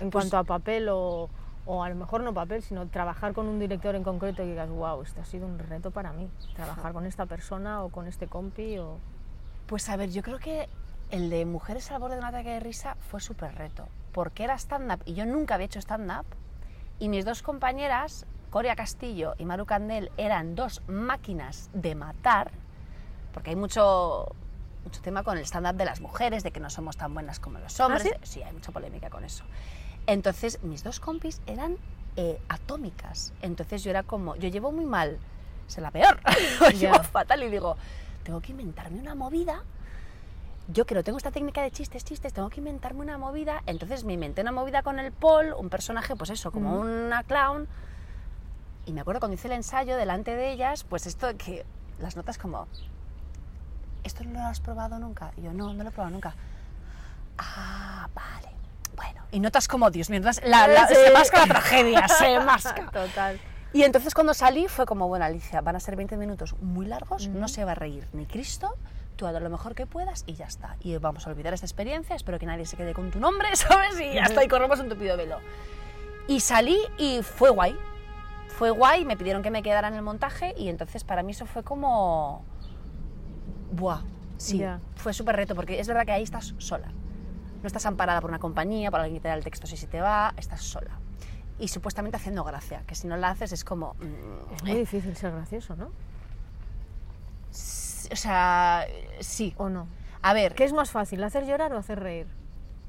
En 0.00 0.10
Pues 0.10 0.24
cuanto 0.24 0.38
a 0.38 0.44
papel 0.44 0.88
o, 0.88 1.28
o 1.66 1.82
a 1.82 1.88
lo 1.88 1.94
mejor 1.94 2.22
no 2.22 2.34
papel, 2.34 2.62
sino 2.62 2.88
trabajar 2.88 3.32
con 3.32 3.46
un 3.46 3.58
director 3.58 3.94
en 3.94 4.02
concreto 4.02 4.42
y 4.42 4.46
digas, 4.46 4.68
wow, 4.68 5.02
esto 5.02 5.20
ha 5.20 5.24
sido 5.24 5.46
un 5.46 5.58
reto 5.58 5.90
para 5.90 6.12
mí. 6.12 6.28
Trabajar 6.54 6.92
con 6.92 7.06
esta 7.06 7.26
persona 7.26 7.84
o 7.84 7.90
con 7.90 8.06
este 8.06 8.26
compi 8.26 8.78
o... 8.78 8.98
Pues 9.66 9.88
a 9.88 9.96
ver, 9.96 10.10
yo 10.10 10.22
creo 10.22 10.38
que 10.38 10.68
el 11.12 11.28
de 11.30 11.44
Mujeres 11.44 11.90
al 11.92 12.00
borde 12.00 12.16
de 12.16 12.20
un 12.22 12.26
ataque 12.26 12.48
de 12.50 12.60
risa 12.60 12.96
fue 13.10 13.20
súper 13.20 13.54
reto, 13.54 13.86
porque 14.12 14.44
era 14.44 14.54
stand-up 14.58 15.02
y 15.04 15.14
yo 15.14 15.26
nunca 15.26 15.54
había 15.54 15.66
hecho 15.66 15.78
stand-up. 15.78 16.24
Y 16.98 17.08
mis 17.08 17.24
dos 17.24 17.42
compañeras, 17.42 18.26
Coria 18.50 18.74
Castillo 18.74 19.34
y 19.38 19.44
Maru 19.44 19.66
Candel, 19.66 20.10
eran 20.16 20.54
dos 20.54 20.82
máquinas 20.88 21.68
de 21.74 21.94
matar, 21.94 22.50
porque 23.34 23.50
hay 23.50 23.56
mucho, 23.56 24.34
mucho 24.84 25.02
tema 25.02 25.22
con 25.22 25.36
el 25.36 25.44
stand-up 25.44 25.74
de 25.76 25.84
las 25.84 26.00
mujeres, 26.00 26.42
de 26.42 26.50
que 26.50 26.60
no 26.60 26.70
somos 26.70 26.96
tan 26.96 27.12
buenas 27.12 27.38
como 27.40 27.58
los 27.58 27.78
hombres, 27.80 28.10
¿Ah, 28.14 28.18
sí, 28.22 28.42
hay 28.42 28.52
mucha 28.52 28.72
polémica 28.72 29.10
con 29.10 29.22
eso. 29.24 29.44
Entonces 30.06 30.62
mis 30.62 30.82
dos 30.82 30.98
compis 30.98 31.42
eran 31.46 31.76
eh, 32.16 32.40
atómicas, 32.48 33.34
entonces 33.42 33.84
yo 33.84 33.90
era 33.90 34.02
como, 34.02 34.34
yo 34.36 34.48
llevo 34.48 34.72
muy 34.72 34.86
mal, 34.86 35.18
es 35.68 35.76
la 35.76 35.90
peor, 35.90 36.20
lo 36.60 36.70
llevo 36.70 36.94
Ya. 36.96 37.02
fatal 37.02 37.42
y 37.42 37.50
digo, 37.50 37.76
tengo 38.22 38.40
que 38.40 38.52
inventarme 38.52 38.98
una 38.98 39.14
movida 39.14 39.62
yo 40.72 40.84
que 40.86 40.94
no 40.94 41.02
tengo 41.04 41.18
esta 41.18 41.30
técnica 41.30 41.62
de 41.62 41.70
chistes, 41.70 42.04
chistes, 42.04 42.32
tengo 42.32 42.48
que 42.50 42.60
inventarme 42.60 43.00
una 43.00 43.18
movida. 43.18 43.62
Entonces 43.66 44.04
me 44.04 44.12
inventé 44.14 44.40
una 44.42 44.52
movida 44.52 44.82
con 44.82 44.98
el 44.98 45.12
Paul, 45.12 45.52
un 45.56 45.68
personaje, 45.68 46.16
pues 46.16 46.30
eso, 46.30 46.50
como 46.52 46.74
una 46.80 47.22
clown. 47.24 47.68
Y 48.86 48.92
me 48.92 49.00
acuerdo 49.00 49.20
cuando 49.20 49.34
hice 49.34 49.48
el 49.48 49.52
ensayo 49.54 49.96
delante 49.96 50.34
de 50.34 50.50
ellas, 50.52 50.84
pues 50.84 51.06
esto 51.06 51.28
que 51.36 51.64
las 52.00 52.16
notas 52.16 52.38
como, 52.38 52.66
¿esto 54.04 54.24
no 54.24 54.40
lo 54.40 54.46
has 54.46 54.60
probado 54.60 54.98
nunca? 54.98 55.32
Y 55.36 55.42
yo, 55.42 55.52
no, 55.52 55.72
no 55.74 55.82
lo 55.82 55.88
he 55.88 55.92
probado 55.92 56.12
nunca. 56.12 56.34
Ah, 57.38 58.08
vale. 58.14 58.48
Bueno, 58.96 59.22
y 59.30 59.40
notas 59.40 59.68
como, 59.68 59.90
Dios 59.90 60.10
mío, 60.10 60.20
la, 60.44 60.66
la- 60.68 60.88
Sí. 60.88 60.94
se 60.94 61.12
masca 61.12 61.38
la 61.40 61.46
tragedia, 61.46 62.08
se 62.08 62.40
masca. 62.44 62.90
Total. 62.90 63.40
Y 63.72 63.84
entonces 63.84 64.12
cuando 64.14 64.34
salí 64.34 64.68
fue 64.68 64.84
como, 64.84 65.08
bueno, 65.08 65.24
Alicia, 65.24 65.60
van 65.62 65.76
a 65.76 65.80
ser 65.80 65.96
20 65.96 66.16
minutos 66.18 66.54
muy 66.60 66.84
largos, 66.86 67.28
no 67.28 67.48
se 67.48 67.64
va 67.64 67.72
a 67.72 67.74
reír 67.74 68.06
ni 68.12 68.26
Cristo, 68.26 68.76
tú 69.16 69.26
haz 69.26 69.40
lo 69.40 69.50
mejor 69.50 69.74
que 69.74 69.86
puedas 69.86 70.24
y 70.26 70.34
ya 70.34 70.46
está. 70.46 70.76
Y 70.80 70.96
vamos 70.98 71.26
a 71.26 71.30
olvidar 71.30 71.52
esta 71.54 71.66
experiencia, 71.66 72.16
espero 72.16 72.38
que 72.38 72.46
nadie 72.46 72.66
se 72.66 72.76
quede 72.76 72.94
con 72.94 73.10
tu 73.10 73.20
nombre, 73.20 73.48
¿sabes? 73.56 73.98
Y 74.00 74.14
ya 74.14 74.24
está, 74.24 74.44
y 74.44 74.48
corremos 74.48 74.80
un 74.80 74.88
tupido 74.88 75.16
velo. 75.16 75.38
Y 76.28 76.40
salí 76.40 76.78
y 76.98 77.22
fue 77.22 77.50
guay. 77.50 77.76
Fue 78.48 78.70
guay, 78.70 79.04
me 79.04 79.16
pidieron 79.16 79.42
que 79.42 79.50
me 79.50 79.62
quedara 79.62 79.88
en 79.88 79.94
el 79.94 80.02
montaje 80.02 80.54
y 80.56 80.68
entonces 80.68 81.04
para 81.04 81.22
mí 81.22 81.32
eso 81.32 81.46
fue 81.46 81.62
como... 81.62 82.44
Buah, 83.72 84.02
sí, 84.36 84.58
Ya. 84.58 84.80
fue 84.96 85.12
súper 85.14 85.36
reto 85.36 85.54
porque 85.54 85.80
es 85.80 85.88
verdad 85.88 86.04
que 86.04 86.12
ahí 86.12 86.22
estás 86.22 86.54
sola. 86.58 86.88
No 87.62 87.66
estás 87.66 87.86
amparada 87.86 88.20
por 88.20 88.28
una 88.30 88.38
compañía, 88.38 88.90
por 88.90 89.00
alguien 89.00 89.16
que 89.18 89.22
te 89.22 89.28
da 89.28 89.34
el 89.34 89.42
texto 89.44 89.66
si 89.66 89.76
se 89.76 89.86
te 89.86 90.00
va, 90.00 90.34
estás 90.36 90.62
sola. 90.62 90.98
Y 91.58 91.68
supuestamente 91.68 92.16
haciendo 92.16 92.44
gracia, 92.44 92.82
que 92.86 92.94
si 92.94 93.06
no 93.06 93.16
la 93.16 93.30
haces 93.30 93.52
es 93.52 93.64
como... 93.64 93.94
mm, 93.94 94.54
Es 94.56 94.62
muy 94.64 94.74
difícil 94.74 95.16
ser 95.16 95.32
gracioso, 95.32 95.74
¿no? 95.76 95.90
O 98.12 98.16
sea, 98.16 98.86
sí. 99.20 99.54
¿O 99.56 99.68
no? 99.68 99.86
A 100.22 100.34
ver, 100.34 100.54
¿Qué 100.54 100.64
es 100.64 100.72
más 100.72 100.90
fácil, 100.90 101.22
hacer 101.24 101.46
llorar 101.46 101.72
o 101.72 101.78
hacer 101.78 101.98
reír? 102.00 102.26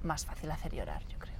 más 0.03 0.25
fácil 0.25 0.51
hacer 0.51 0.73
llorar, 0.73 1.01
yo 1.07 1.17
creo. 1.17 1.37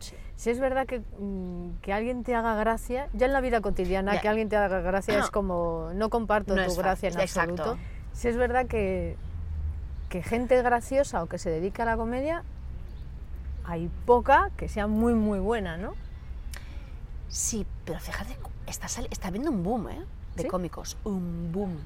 Sí. 0.00 0.16
Si 0.34 0.50
es 0.50 0.58
verdad 0.58 0.86
que, 0.86 1.00
mm, 1.20 1.80
que 1.82 1.92
alguien 1.92 2.24
te 2.24 2.34
haga 2.34 2.56
gracia, 2.56 3.08
ya 3.12 3.26
en 3.26 3.32
la 3.32 3.40
vida 3.40 3.60
cotidiana, 3.60 4.14
Ya. 4.14 4.20
que 4.20 4.28
alguien 4.28 4.48
te 4.48 4.56
haga 4.56 4.80
gracia 4.80 5.20
es 5.20 5.30
como, 5.30 5.90
no 5.94 6.10
comparto 6.10 6.56
No 6.56 6.66
tu 6.66 6.74
gracia 6.74 7.08
en 7.10 7.20
exacto. 7.20 7.52
absoluto. 7.62 7.78
Si 8.12 8.26
es 8.28 8.36
verdad 8.36 8.66
que, 8.66 9.16
que 10.08 10.22
gente 10.22 10.60
graciosa 10.62 11.22
o 11.22 11.26
que 11.28 11.38
se 11.38 11.48
dedica 11.50 11.84
a 11.84 11.86
la 11.86 11.96
comedia, 11.96 12.42
hay 13.64 13.88
poca 14.04 14.50
que 14.56 14.68
sea 14.68 14.88
muy, 14.88 15.14
muy 15.14 15.38
buena, 15.38 15.76
¿no? 15.76 15.94
Sí, 17.28 17.64
pero 17.84 18.00
fíjate, 18.00 18.36
está, 18.66 18.86
está 19.10 19.28
habiendo 19.28 19.50
un 19.50 19.62
boom, 19.62 19.88
¿eh? 19.90 20.04
De 20.36 20.42
¿Sí? 20.42 20.48
cómicos, 20.48 20.96
un 21.04 21.50
boom. 21.52 21.78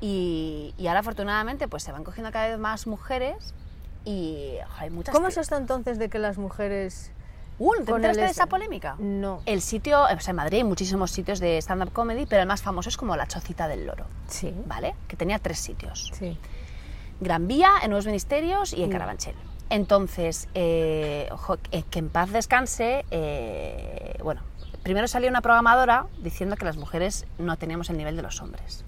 Y, 0.00 0.74
y 0.78 0.86
ahora 0.86 1.00
afortunadamente 1.00 1.68
pues 1.68 1.82
se 1.82 1.92
van 1.92 2.04
cogiendo 2.04 2.32
cada 2.32 2.48
vez 2.48 2.58
más 2.58 2.86
mujeres 2.86 3.54
y 4.04 4.54
hay 4.78 4.90
muchas... 4.90 5.14
¿Cómo 5.14 5.28
es 5.28 5.36
esto 5.36 5.56
entonces 5.56 5.98
de 5.98 6.08
que 6.08 6.18
las 6.18 6.38
mujeres... 6.38 7.12
Uh, 7.58 7.72
¿te 7.74 7.84
con 7.92 7.96
enteraste 7.96 8.20
el 8.22 8.26
de 8.28 8.32
esa 8.32 8.46
polémica? 8.46 8.96
No. 8.98 9.42
El 9.44 9.60
sitio, 9.60 10.02
o 10.04 10.20
sea, 10.20 10.30
en 10.30 10.36
Madrid 10.36 10.58
hay 10.58 10.64
muchísimos 10.64 11.10
sitios 11.10 11.40
de 11.40 11.58
stand-up 11.58 11.92
comedy, 11.92 12.24
pero 12.24 12.40
el 12.40 12.48
más 12.48 12.62
famoso 12.62 12.88
es 12.88 12.96
como 12.96 13.14
La 13.16 13.26
Chocita 13.26 13.68
del 13.68 13.84
Loro, 13.86 14.06
Sí. 14.28 14.54
¿vale? 14.66 14.94
Que 15.06 15.16
tenía 15.16 15.38
tres 15.38 15.58
sitios. 15.58 16.10
Sí. 16.14 16.38
Gran 17.20 17.46
Vía, 17.46 17.70
en 17.82 17.90
Nuevos 17.90 18.06
Ministerios 18.06 18.72
y 18.72 18.82
en 18.82 18.88
Mm. 18.88 18.92
Carabanchel. 18.92 19.34
Entonces, 19.68 20.48
eh, 20.54 21.28
ojo, 21.32 21.58
que, 21.58 21.82
que 21.82 21.98
en 21.98 22.08
paz 22.08 22.30
descanse, 22.30 23.04
eh, 23.10 24.16
bueno, 24.24 24.40
primero 24.82 25.06
salió 25.06 25.28
una 25.28 25.42
programadora 25.42 26.06
diciendo 26.22 26.56
que 26.56 26.64
las 26.64 26.78
mujeres 26.78 27.26
no 27.38 27.58
teníamos 27.58 27.90
el 27.90 27.98
nivel 27.98 28.16
de 28.16 28.22
los 28.22 28.40
hombres. 28.40 28.86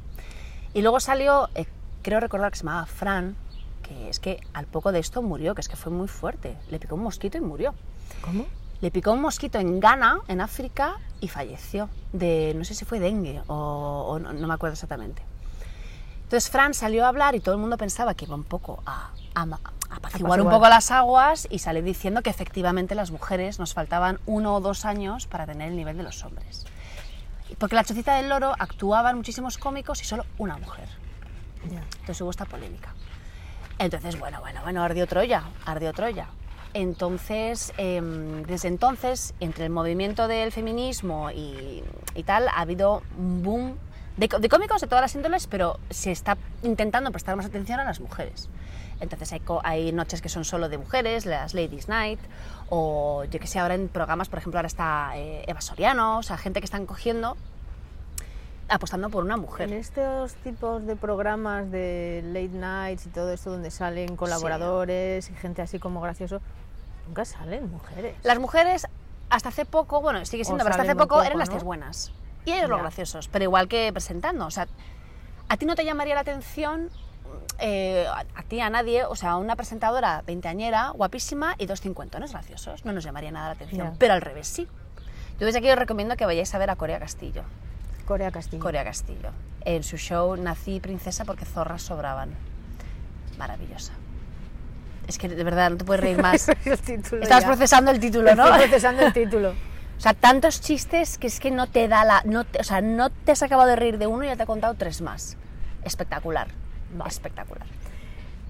Y 0.74 0.82
luego 0.82 1.00
salió, 1.00 1.48
eh, 1.54 1.66
creo 2.02 2.20
recordar 2.20 2.50
que 2.50 2.58
se 2.58 2.64
llamaba 2.64 2.86
Fran, 2.86 3.36
que 3.82 4.08
es 4.08 4.20
que 4.20 4.40
al 4.54 4.66
poco 4.66 4.92
de 4.92 4.98
esto 4.98 5.22
murió, 5.22 5.54
que 5.54 5.60
es 5.60 5.68
que 5.68 5.76
fue 5.76 5.92
muy 5.92 6.08
fuerte. 6.08 6.56
Le 6.70 6.78
picó 6.78 6.94
un 6.94 7.02
mosquito 7.02 7.38
y 7.38 7.40
murió. 7.40 7.74
¿Cómo? 8.22 8.46
Le 8.80 8.90
picó 8.90 9.12
un 9.12 9.20
mosquito 9.20 9.58
en 9.58 9.80
Ghana, 9.80 10.20
en 10.28 10.40
África, 10.40 10.96
y 11.20 11.28
falleció. 11.28 11.88
De, 12.12 12.52
no 12.56 12.64
sé 12.64 12.74
si 12.74 12.84
fue 12.84 13.00
dengue 13.00 13.40
o, 13.46 14.06
o 14.08 14.18
no, 14.18 14.32
no 14.32 14.46
me 14.46 14.54
acuerdo 14.54 14.74
exactamente. 14.74 15.22
Entonces 16.24 16.50
Fran 16.50 16.72
salió 16.72 17.04
a 17.04 17.08
hablar 17.08 17.34
y 17.34 17.40
todo 17.40 17.54
el 17.54 17.60
mundo 17.60 17.76
pensaba 17.76 18.14
que 18.14 18.24
iba 18.24 18.34
un 18.34 18.44
poco 18.44 18.82
a, 18.86 19.10
a 19.34 19.46
apaciguar 19.90 20.40
un 20.40 20.48
poco 20.48 20.68
las 20.68 20.90
aguas 20.90 21.46
y 21.50 21.58
salió 21.58 21.82
diciendo 21.82 22.22
que 22.22 22.30
efectivamente 22.30 22.94
las 22.94 23.10
mujeres 23.10 23.58
nos 23.58 23.74
faltaban 23.74 24.18
uno 24.24 24.54
o 24.56 24.60
dos 24.60 24.86
años 24.86 25.26
para 25.26 25.44
tener 25.46 25.68
el 25.68 25.76
nivel 25.76 25.98
de 25.98 26.02
los 26.04 26.24
hombres. 26.24 26.64
Porque 27.58 27.74
la 27.74 27.84
chocita 27.84 28.16
del 28.16 28.28
loro 28.28 28.54
actuaban 28.58 29.16
muchísimos 29.16 29.58
cómicos 29.58 30.00
y 30.02 30.04
solo 30.04 30.24
una 30.38 30.56
mujer. 30.58 30.88
Ya. 31.70 31.80
Entonces 32.00 32.20
hubo 32.20 32.30
esta 32.30 32.44
polémica. 32.44 32.94
Entonces, 33.78 34.18
bueno, 34.18 34.40
bueno, 34.40 34.60
bueno, 34.62 34.82
ardió 34.82 35.06
Troya, 35.06 35.44
ardió 35.64 35.92
Troya. 35.92 36.28
Entonces, 36.74 37.72
em, 37.76 38.42
desde 38.44 38.68
entonces, 38.68 39.34
entre 39.40 39.64
el 39.64 39.70
movimiento 39.70 40.28
del 40.28 40.52
feminismo 40.52 41.30
y, 41.30 41.82
y 42.14 42.22
tal, 42.22 42.48
ha 42.48 42.60
habido 42.60 43.02
un 43.18 43.42
boom 43.42 43.78
de 44.16 44.48
cómicos 44.48 44.80
de 44.80 44.86
todas 44.86 45.02
las 45.02 45.14
índoles, 45.14 45.46
pero 45.46 45.78
se 45.90 46.10
está 46.10 46.36
intentando 46.62 47.10
prestar 47.10 47.34
más 47.36 47.46
atención 47.46 47.80
a 47.80 47.84
las 47.84 48.00
mujeres. 48.00 48.48
Entonces 49.02 49.32
hay, 49.32 49.40
co- 49.40 49.60
hay 49.64 49.92
noches 49.92 50.22
que 50.22 50.28
son 50.28 50.44
solo 50.44 50.68
de 50.68 50.78
mujeres, 50.78 51.26
las 51.26 51.52
Ladies 51.54 51.88
Night, 51.88 52.20
o 52.70 53.24
yo 53.24 53.40
que 53.40 53.46
sé, 53.46 53.58
ahora 53.58 53.74
en 53.74 53.88
programas, 53.88 54.28
por 54.28 54.38
ejemplo, 54.38 54.58
ahora 54.58 54.68
está 54.68 55.10
eh, 55.16 55.44
Eva 55.46 55.60
Soriano, 55.60 56.18
o 56.18 56.22
sea, 56.22 56.38
gente 56.38 56.60
que 56.60 56.64
están 56.64 56.86
cogiendo, 56.86 57.36
apostando 58.68 59.10
por 59.10 59.24
una 59.24 59.36
mujer. 59.36 59.68
En 59.70 59.76
estos 59.78 60.34
tipos 60.36 60.86
de 60.86 60.96
programas 60.96 61.70
de 61.70 62.22
late 62.26 62.48
nights 62.56 63.06
y 63.06 63.10
todo 63.10 63.32
esto 63.32 63.50
donde 63.50 63.70
salen 63.70 64.16
colaboradores 64.16 65.28
y 65.30 65.34
gente 65.34 65.62
así 65.62 65.78
como 65.78 66.00
gracioso, 66.00 66.40
nunca 67.08 67.24
salen 67.24 67.70
mujeres. 67.70 68.14
Las 68.22 68.38
mujeres, 68.38 68.86
hasta 69.30 69.48
hace 69.48 69.64
poco, 69.64 70.00
bueno, 70.00 70.24
sigue 70.24 70.44
siendo, 70.44 70.62
O 70.62 70.64
pero 70.64 70.74
hasta 70.74 70.82
hace 70.84 70.94
poco, 70.94 71.16
poco, 71.16 71.22
eran 71.24 71.38
las 71.38 71.50
tías 71.50 71.64
buenas. 71.64 72.12
Y 72.44 72.52
ellos 72.52 72.68
los 72.70 72.78
graciosos, 72.80 73.28
pero 73.28 73.44
igual 73.44 73.68
que 73.68 73.92
presentando. 73.92 74.46
O 74.46 74.50
sea, 74.50 74.66
¿a 75.48 75.56
ti 75.56 75.66
no 75.66 75.74
te 75.74 75.84
llamaría 75.84 76.14
la 76.14 76.20
atención, 76.22 76.88
eh, 77.62 78.06
a, 78.08 78.42
ti, 78.42 78.60
a 78.60 78.68
nadie, 78.68 79.04
o 79.04 79.16
sea, 79.16 79.36
una 79.36 79.56
presentadora 79.56 80.22
veinteañera, 80.26 80.90
guapísima 80.90 81.54
y 81.58 81.66
dos 81.66 81.80
cincuentones 81.80 82.32
graciosos? 82.32 82.84
No 82.84 82.92
nos 82.92 83.04
llamaría 83.04 83.30
nada 83.30 83.46
la 83.46 83.52
atención, 83.54 83.94
pero 83.98 84.12
al 84.14 84.20
revés 84.20 84.48
sí. 84.48 84.68
Yo 85.40 85.46
desde 85.46 85.58
aquí 85.60 85.70
os 85.70 85.78
recomiendo 85.78 86.16
que 86.16 86.26
vayáis 86.26 86.54
a 86.54 86.58
ver 86.58 86.68
a 86.70 86.76
Corea 86.76 86.98
Castillo. 86.98 87.42
Corea 88.06 88.30
Castillo. 88.30 88.62
Corea 88.62 88.84
Castillo. 88.84 89.30
En 89.64 89.82
su 89.82 89.96
show 89.96 90.36
Nací 90.36 90.80
princesa 90.80 91.24
porque 91.24 91.44
zorras 91.44 91.82
sobraban. 91.82 92.30
Maravillosa. 93.38 93.92
Es 95.08 95.18
que 95.18 95.28
de 95.28 95.42
verdad 95.44 95.70
no 95.70 95.76
te 95.78 95.84
puedes 95.84 96.02
reír 96.02 96.20
más. 96.22 96.48
Estabas 96.48 97.42
ya. 97.42 97.46
procesando 97.46 97.90
el 97.90 98.00
título, 98.00 98.34
¿no? 98.34 98.44
Estoy 98.46 98.60
procesando 98.68 99.02
el 99.06 99.12
título. 99.12 99.54
O 99.98 100.00
sea, 100.02 100.14
tantos 100.14 100.60
chistes 100.60 101.16
que 101.16 101.28
es 101.28 101.38
que 101.38 101.52
no 101.52 101.68
te 101.68 101.86
da 101.86 102.04
la... 102.04 102.22
No 102.24 102.42
te- 102.42 102.58
o 102.58 102.64
sea, 102.64 102.80
no 102.80 103.08
te 103.10 103.30
has 103.30 103.42
acabado 103.44 103.68
de 103.68 103.76
reír 103.76 103.98
de 103.98 104.08
uno 104.08 104.24
y 104.24 104.26
ya 104.26 104.34
te 104.34 104.42
he 104.42 104.46
contado 104.46 104.74
tres 104.74 105.00
más. 105.00 105.36
Espectacular. 105.84 106.48
Espectacular. 107.06 107.66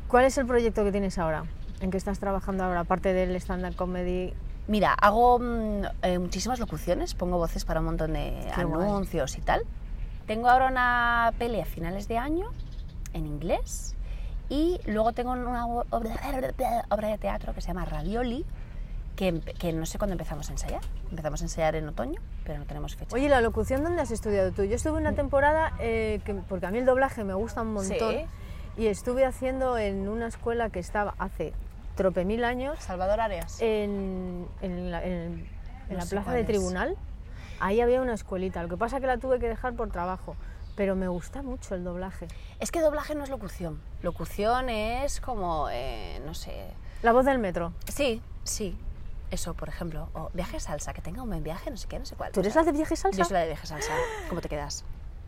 ¿Cuál 0.08 0.24
es 0.24 0.36
el 0.38 0.46
proyecto 0.46 0.84
que 0.84 0.92
tienes 0.92 1.18
ahora? 1.18 1.44
¿En 1.80 1.90
qué 1.90 1.96
estás 1.96 2.18
trabajando 2.18 2.64
ahora? 2.64 2.80
Aparte 2.80 3.12
del 3.12 3.34
stand-up 3.36 3.74
comedy. 3.76 4.34
Mira, 4.68 4.92
hago 4.94 5.38
mm, 5.38 5.84
eh, 6.02 6.18
muchísimas 6.18 6.60
locuciones, 6.60 7.14
pongo 7.14 7.38
voces 7.38 7.64
para 7.64 7.80
un 7.80 7.86
montón 7.86 8.12
de 8.12 8.50
Qué 8.54 8.64
guay. 8.64 8.88
anuncios 8.88 9.36
y 9.38 9.40
tal. 9.40 9.62
Tengo 10.26 10.48
ahora 10.48 10.68
una 10.68 11.32
peli 11.38 11.60
a 11.60 11.64
finales 11.64 12.06
de 12.08 12.18
año 12.18 12.46
en 13.12 13.26
inglés 13.26 13.96
Y 14.48 14.78
luego 14.86 15.12
tengo 15.12 15.32
una 15.32 15.66
obra 15.66 17.08
de 17.10 17.18
teatro 17.18 17.54
que 17.54 17.60
se 17.60 17.68
llama 17.68 17.84
Ravioli, 17.84 18.44
que, 19.16 19.40
que 19.40 19.72
no 19.72 19.86
sé 19.86 19.98
cuándo 19.98 20.12
empezamos 20.14 20.48
a 20.48 20.52
ensayar. 20.52 20.80
Empezamos 21.10 21.40
a 21.42 21.44
ensayar 21.44 21.74
en 21.76 21.88
otoño, 21.88 22.20
pero 22.44 22.58
no 22.58 22.64
tenemos 22.64 22.96
fecha. 22.96 23.14
Oye, 23.14 23.28
¿la 23.28 23.40
locución 23.40 23.82
dónde 23.82 24.02
has 24.02 24.10
estudiado 24.10 24.52
tú? 24.52 24.64
Yo 24.64 24.74
estuve 24.76 24.98
una 24.98 25.12
temporada, 25.14 25.72
eh, 25.80 26.20
que, 26.24 26.34
porque 26.34 26.66
a 26.66 26.70
mí 26.70 26.78
el 26.78 26.86
doblaje 26.86 27.24
me 27.24 27.34
gusta 27.34 27.62
un 27.62 27.72
montón, 27.74 28.14
Sí. 28.14 28.24
y 28.76 28.86
estuve 28.86 29.24
haciendo 29.24 29.76
en 29.78 30.08
una 30.08 30.26
escuela 30.28 30.70
que 30.70 30.78
estaba 30.78 31.14
hace 31.18 31.52
trope 31.96 32.24
mil 32.24 32.42
años, 32.44 32.78
Salvador 32.80 33.20
Arias. 33.20 33.58
en, 33.60 34.46
en 34.62 34.90
la, 34.90 35.04
en- 35.04 35.46
en 35.88 35.96
No 35.96 35.98
la 35.98 36.06
plaza 36.06 36.32
de 36.32 36.40
es. 36.40 36.46
tribunal. 36.46 36.96
Ahí 37.60 37.80
había 37.80 38.00
una 38.00 38.14
escuelita, 38.14 38.62
lo 38.62 38.68
que 38.68 38.76
pasa 38.78 38.98
que 38.98 39.06
la 39.06 39.18
tuve 39.18 39.38
que 39.38 39.48
dejar 39.48 39.74
por 39.74 39.90
trabajo, 39.90 40.34
pero 40.74 40.96
me 40.96 41.06
gusta 41.06 41.42
mucho 41.42 41.74
el 41.74 41.84
doblaje. 41.84 42.28
Es 42.60 42.70
que 42.72 42.80
doblaje 42.80 43.14
no 43.14 43.22
es 43.24 43.30
locución. 43.30 43.80
Locución 44.00 44.70
es 44.70 45.20
como, 45.20 45.68
eh, 45.70 46.20
no 46.24 46.32
sé. 46.34 46.64
La 47.02 47.12
voz 47.12 47.26
del 47.26 47.38
metro. 47.38 47.72
Sí, 47.88 48.22
sí. 48.44 48.76
Eso, 49.32 49.54
por 49.54 49.68
ejemplo. 49.68 50.08
O 50.14 50.30
viaje 50.34 50.60
salsa, 50.60 50.92
que 50.92 51.00
tenga 51.02 51.22
un 51.22 51.28
buen 51.30 51.42
viaje, 51.42 51.70
no 51.70 51.76
sé 51.76 51.88
qué, 51.88 51.98
no 51.98 52.04
sé 52.06 52.14
cuál. 52.16 52.30
¿Tú 52.32 52.40
eres 52.40 52.52
O 52.52 52.54
sea, 52.54 52.62
la 52.62 52.66
de 52.66 52.76
viaje 52.76 52.94
salsa? 52.96 53.18
Yo 53.18 53.24
soy 53.24 53.32
la 53.34 53.40
de 53.40 53.46
viaje 53.46 53.66
salsa. 53.66 53.92
¿Cómo 54.28 54.40
te 54.42 54.48
quedas? 54.48 54.84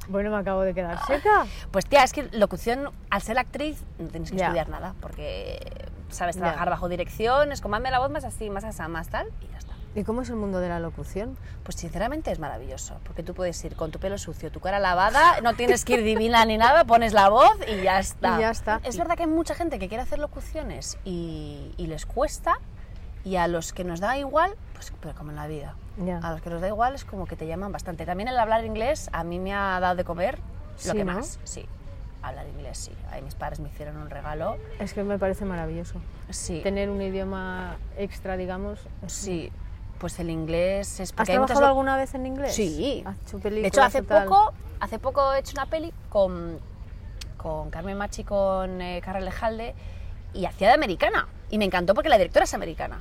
Bueno, 0.09 0.31
me 0.31 0.37
acabo 0.37 0.61
de 0.61 0.75
quedar 0.75 1.05
seca. 1.07 1.47
Pues 1.71 1.87
tía, 1.87 2.05
es 2.05 2.13
que 2.13 2.25
locución, 2.33 2.91
al 3.09 3.23
ser 3.23 3.39
actriz, 3.39 3.83
no 3.99 4.09
tienes 4.09 4.31
que 4.31 4.37
Ya. 4.37 4.47
estudiar 4.47 4.69
nada, 4.69 4.95
porque 5.01 5.89
sabes 6.11 6.37
trabajar 6.37 6.69
bajo 6.69 6.91
dirección, 6.91 7.51
es 7.53 7.63
como 7.63 7.77
hazme 7.77 7.91
la 7.91 7.99
voz 8.01 8.11
más 8.11 8.25
así, 8.25 8.51
más 8.51 8.65
así, 8.65 8.83
más 8.83 9.09
tal, 9.09 9.29
y 9.41 9.51
ya 9.51 9.57
está. 9.59 9.73
¿Y 9.95 10.05
cómo 10.05 10.21
es 10.21 10.29
el 10.29 10.37
mundo 10.37 10.61
de 10.61 10.69
la 10.69 10.79
locución? 10.79 11.39
Pues 11.63 11.77
sinceramente 11.77 12.31
es 12.31 12.39
maravilloso, 12.39 12.99
porque 13.05 13.23
tú 13.23 13.33
puedes 13.33 13.65
ir 13.65 13.77
con 13.77 13.91
tu 13.93 13.99
pelo 13.99 14.19
sucio, 14.19 14.53
tu 14.53 14.61
cara 14.61 14.79
lavada, 14.79 15.41
no 15.41 15.55
tienes 15.55 15.87
que 15.87 15.95
ir 15.95 16.05
divina 16.05 16.45
ni 16.45 16.59
nada, 16.59 16.85
pones 16.85 17.15
la 17.15 17.31
voz 17.31 17.57
y 17.67 17.81
ya 17.83 17.99
está. 17.99 18.37
Y 18.37 18.41
ya 18.43 18.51
está. 18.51 18.81
Es 18.85 18.99
verdad 18.99 19.17
que 19.17 19.23
hay 19.23 19.29
mucha 19.31 19.55
gente 19.55 19.79
que 19.79 19.89
quiere 19.89 20.03
hacer 20.03 20.19
locuciones 20.19 20.99
y, 21.07 21.73
y 21.79 21.87
les 21.87 22.05
cuesta, 22.05 22.59
y 23.25 23.37
a 23.37 23.49
los 23.49 23.73
que 23.73 23.85
nos 23.85 24.01
da 24.01 24.19
igual, 24.19 24.55
pues 24.75 24.93
pero 25.01 25.15
como 25.15 25.31
en 25.31 25.37
la 25.37 25.47
vida. 25.47 25.75
Ya. 26.05 26.19
A 26.19 26.33
los 26.33 26.41
que 26.43 26.51
nos 26.51 26.61
da 26.61 26.69
igual 26.69 26.95
es 26.95 27.05
como 27.05 27.27
que 27.27 27.37
te 27.37 27.47
llaman 27.47 27.73
bastante. 27.73 28.05
También 28.05 28.29
el 28.29 28.39
hablar 28.39 28.65
inglés 28.65 29.09
a 29.13 29.25
mí 29.25 29.39
me 29.39 29.55
ha 29.55 29.79
dado 29.81 29.95
de 29.97 30.05
comer 30.05 30.39
lo 30.39 30.93
Sí, 30.93 30.93
que 30.93 31.05
¿no? 31.05 31.15
más. 31.15 31.39
Sí, 31.45 31.67
hablar 32.23 32.47
inglés 32.49 32.79
sí. 32.79 32.93
Ahí 33.11 33.23
mis 33.23 33.35
padres 33.35 33.61
me 33.61 33.69
hicieron 33.69 33.97
un 33.97 34.11
regalo. 34.11 34.57
Es 34.79 34.93
que 34.93 35.03
me 35.05 35.19
parece 35.19 35.45
maravilloso. 35.45 36.01
Sí, 36.31 36.61
Tener 36.63 36.91
un 36.91 37.01
idioma 37.01 37.77
extra, 37.97 38.37
digamos. 38.37 38.81
sí. 39.07 39.51
Pues 39.99 40.19
el 40.19 40.29
inglés 40.29 40.99
es 41.01 41.15
¿Has 41.17 41.27
trabajado 41.29 41.67
alguna 41.67 41.97
vez 41.97 42.15
en 42.15 42.27
inglés? 42.27 42.55
Sí. 42.55 43.03
¿Has 43.07 43.17
hecho 43.23 43.39
De 43.39 43.67
hecho, 43.67 43.81
hace 43.83 44.03
poco, 44.03 44.53
hace 44.81 44.99
poco 44.99 45.33
he 45.33 45.39
hecho 45.39 45.53
una 45.55 45.67
peli 45.67 45.95
con, 46.11 46.59
con 47.39 47.71
Carmen 47.71 47.97
Machi 47.97 48.25
con 48.25 48.83
eh, 48.83 49.01
Carla 49.03 49.21
Lejalde 49.21 49.75
y 50.35 50.45
hacía 50.47 50.69
de 50.69 50.75
americana. 50.75 51.29
Y 51.51 51.59
me 51.59 51.65
encantó 51.65 51.95
porque 51.95 52.09
la 52.09 52.17
directora 52.17 52.45
es 52.45 52.55
americana, 52.55 53.01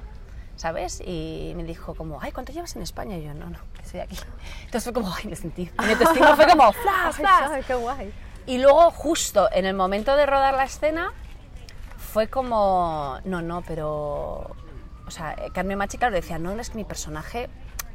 ¿sabes? 0.56 1.02
Y 1.06 1.54
me 1.56 1.64
dijo 1.64 1.96
como, 1.96 2.22
ay, 2.22 2.32
¿cuánto 2.32 2.52
llevas 2.52 2.76
en 2.76 2.82
España? 2.82 3.18
Y 3.18 3.24
yo, 3.24 3.34
no, 3.34 3.50
no, 3.50 3.60
de 3.92 4.02
aquí. 4.02 4.18
Entonces 4.66 4.84
fue 4.84 4.94
como, 4.94 5.14
ay, 5.14 5.26
me 5.26 5.36
sentí. 5.36 5.70
Mi 5.80 5.92
autoestima 5.92 6.36
fue 6.36 6.48
como, 6.48 6.72
flash, 6.74 6.96
Ay, 7.06 7.14
flash. 7.14 7.48
¿sabes? 7.48 7.66
qué 7.66 7.74
guay. 7.74 8.14
Y 8.46 8.58
luego, 8.58 8.92
justo 8.92 9.50
en 9.52 9.66
el 9.66 9.74
momento 9.74 10.16
de 10.16 10.26
rodar 10.26 10.54
la 10.54 10.66
escena, 10.66 11.14
fue 11.98 12.28
como, 12.28 13.20
no, 13.26 13.42
no, 13.42 13.64
pero... 13.68 14.56
O 15.06 15.12
sea, 15.12 15.36
Carmen 15.54 15.78
Machi, 15.78 15.98
claro, 15.98 16.16
decía, 16.16 16.40
no, 16.40 16.52
es 16.54 16.70
que 16.70 16.78
mi 16.78 16.84
personaje 16.84 17.50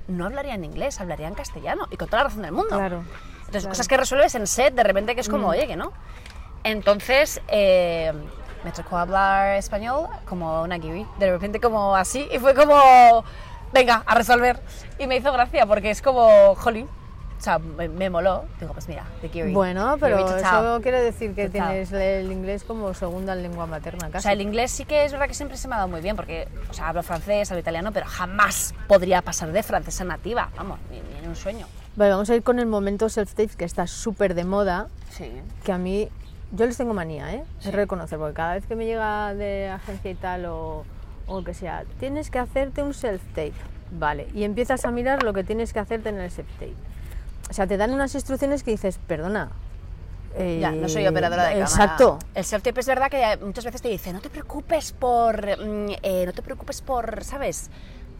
no 0.09 0.27
hablaría 0.27 0.55
en 0.55 0.65
inglés, 0.65 1.01
hablaría 1.01 1.29
en 1.29 1.35
castellano. 1.35 1.87
Y 1.91 1.97
con 1.97 2.09
toda 2.09 2.23
la 2.23 2.29
razón 2.29 2.43
del 2.43 2.53
mundo. 2.53 2.77
Claro. 2.77 3.05
Entonces, 3.39 3.63
claro. 3.63 3.69
cosas 3.69 3.89
que 3.89 3.97
resuelves 3.97 4.35
en 4.35 4.47
set, 4.47 4.75
de 4.75 4.83
repente 4.83 5.15
que 5.15 5.21
es 5.21 5.29
como, 5.29 5.49
oye, 5.49 5.67
que 5.67 5.77
no. 5.77 5.93
Entonces, 6.65 7.41
eh, 7.49 8.13
me 8.65 8.73
tocó 8.73 8.99
hablar 8.99 9.57
español 9.57 10.09
como 10.29 10.63
una 10.63 10.79
kiwi, 10.79 11.07
de 11.19 11.31
repente 11.31 11.61
como 11.61 11.95
así, 11.97 12.29
y 12.33 12.39
fue 12.39 12.55
como, 12.55 13.25
venga, 13.73 14.03
a 14.07 14.15
resolver. 14.15 14.61
Y 14.99 15.07
me 15.07 15.17
hizo 15.17 15.33
gracia 15.33 15.65
porque 15.67 15.91
es 15.91 16.03
como, 16.03 16.55
jolín, 16.57 16.87
o 17.39 17.41
sea, 17.41 17.61
me, 17.61 17.89
me 17.89 18.11
moló. 18.11 18.45
Digo, 18.59 18.73
pues 18.73 18.89
mira, 18.89 19.05
de 19.23 19.29
kiwi. 19.29 19.53
Bueno, 19.53 19.97
pero 20.01 20.17
Kiwi, 20.27 20.41
eso 20.41 20.81
quiere 20.83 21.01
decir 21.01 21.37
que 21.37 21.45
Chao. 21.45 21.69
tienes 21.69 21.93
el 21.93 22.33
inglés 22.33 22.65
como 22.65 22.93
segunda 22.95 23.37
lengua 23.37 23.67
materna 23.67 24.09
O 24.09 24.11
casi. 24.11 24.25
sea, 24.25 24.33
el 24.33 24.41
inglés 24.41 24.73
sí 24.73 24.85
que 24.85 25.05
es 25.05 25.13
verdad 25.13 25.29
que 25.29 25.35
siempre 25.35 25.57
se 25.57 25.69
me 25.69 25.75
ha 25.75 25.79
dado 25.79 25.89
muy 25.89 26.01
bien, 26.01 26.17
porque, 26.17 26.49
o 26.69 26.75
sea, 26.75 26.89
hablo 26.89 27.05
francés, 27.05 27.49
hablo 27.53 27.61
italiano, 27.61 27.93
pero 27.93 28.07
jamás 28.07 28.75
podría 28.89 29.23
pasar 29.23 29.53
de 29.53 29.63
francesa 29.63 30.03
nativa, 30.03 30.49
vamos, 30.57 30.81
ni, 30.91 30.97
ni 31.01 31.19
en 31.23 31.29
un 31.29 31.37
sueño. 31.37 31.67
Vale, 31.95 32.11
vamos 32.11 32.29
a 32.31 32.35
ir 32.35 32.43
con 32.43 32.59
el 32.59 32.67
momento 32.67 33.07
self-tape 33.07 33.57
que 33.57 33.65
está 33.65 33.87
súper 33.87 34.35
de 34.35 34.45
moda, 34.45 34.89
Sí. 35.11 35.31
que 35.65 35.71
a 35.73 35.79
mí, 35.79 36.09
yo 36.53 36.67
les 36.67 36.77
tengo 36.77 36.95
manía, 36.95 37.33
¿eh? 37.35 37.45
Sí. 37.61 37.69
Es 37.69 37.75
reconocer, 37.75 38.19
porque 38.19 38.35
cada 38.35 38.55
vez 38.55 38.67
que 38.67 38.75
me 38.77 38.87
llega 38.87 39.35
de 39.35 39.69
agencia 39.69 40.11
y 40.11 40.15
tal 40.15 40.47
o, 40.47 40.85
o 41.27 41.45
que 41.45 41.55
sea, 41.55 41.85
tienes 42.01 42.31
que 42.31 42.39
hacerte 42.39 42.83
un 42.83 42.93
self-tape, 42.95 43.53
vale, 43.93 44.29
y 44.35 44.45
empiezas 44.45 44.85
a 44.85 44.91
mirar 44.91 45.23
lo 45.23 45.33
que 45.33 45.45
tienes 45.45 45.73
que 45.73 45.79
hacerte 45.81 46.09
en 46.09 46.19
el 46.19 46.31
self-tape. 46.31 46.75
O 47.51 47.53
sea, 47.53 47.67
te 47.67 47.77
dan 47.77 47.93
unas 47.93 48.15
instrucciones 48.15 48.63
que 48.63 48.71
dices, 48.73 48.99
perdona. 49.07 49.51
Ya, 50.61 50.71
no 50.71 50.89
soy 50.89 51.05
eh, 51.05 51.09
operadora 51.09 51.45
de 51.45 51.55
cámara. 51.55 51.67
Exacto. 51.67 52.19
El 52.35 52.45
self-tape 52.45 52.79
es 52.81 52.87
verdad 52.87 53.11
que 53.11 53.45
muchas 53.45 53.65
veces 53.65 53.83
te 53.83 53.89
dice, 53.89 54.13
no 54.13 54.21
te 54.21 54.31
preocupes 54.31 54.93
por, 54.93 55.41
mm, 55.45 55.93
eh, 56.03 56.25
no 56.27 56.33
te 56.33 56.43
preocupes 56.43 56.81
por, 56.81 57.25
¿sabes? 57.25 57.71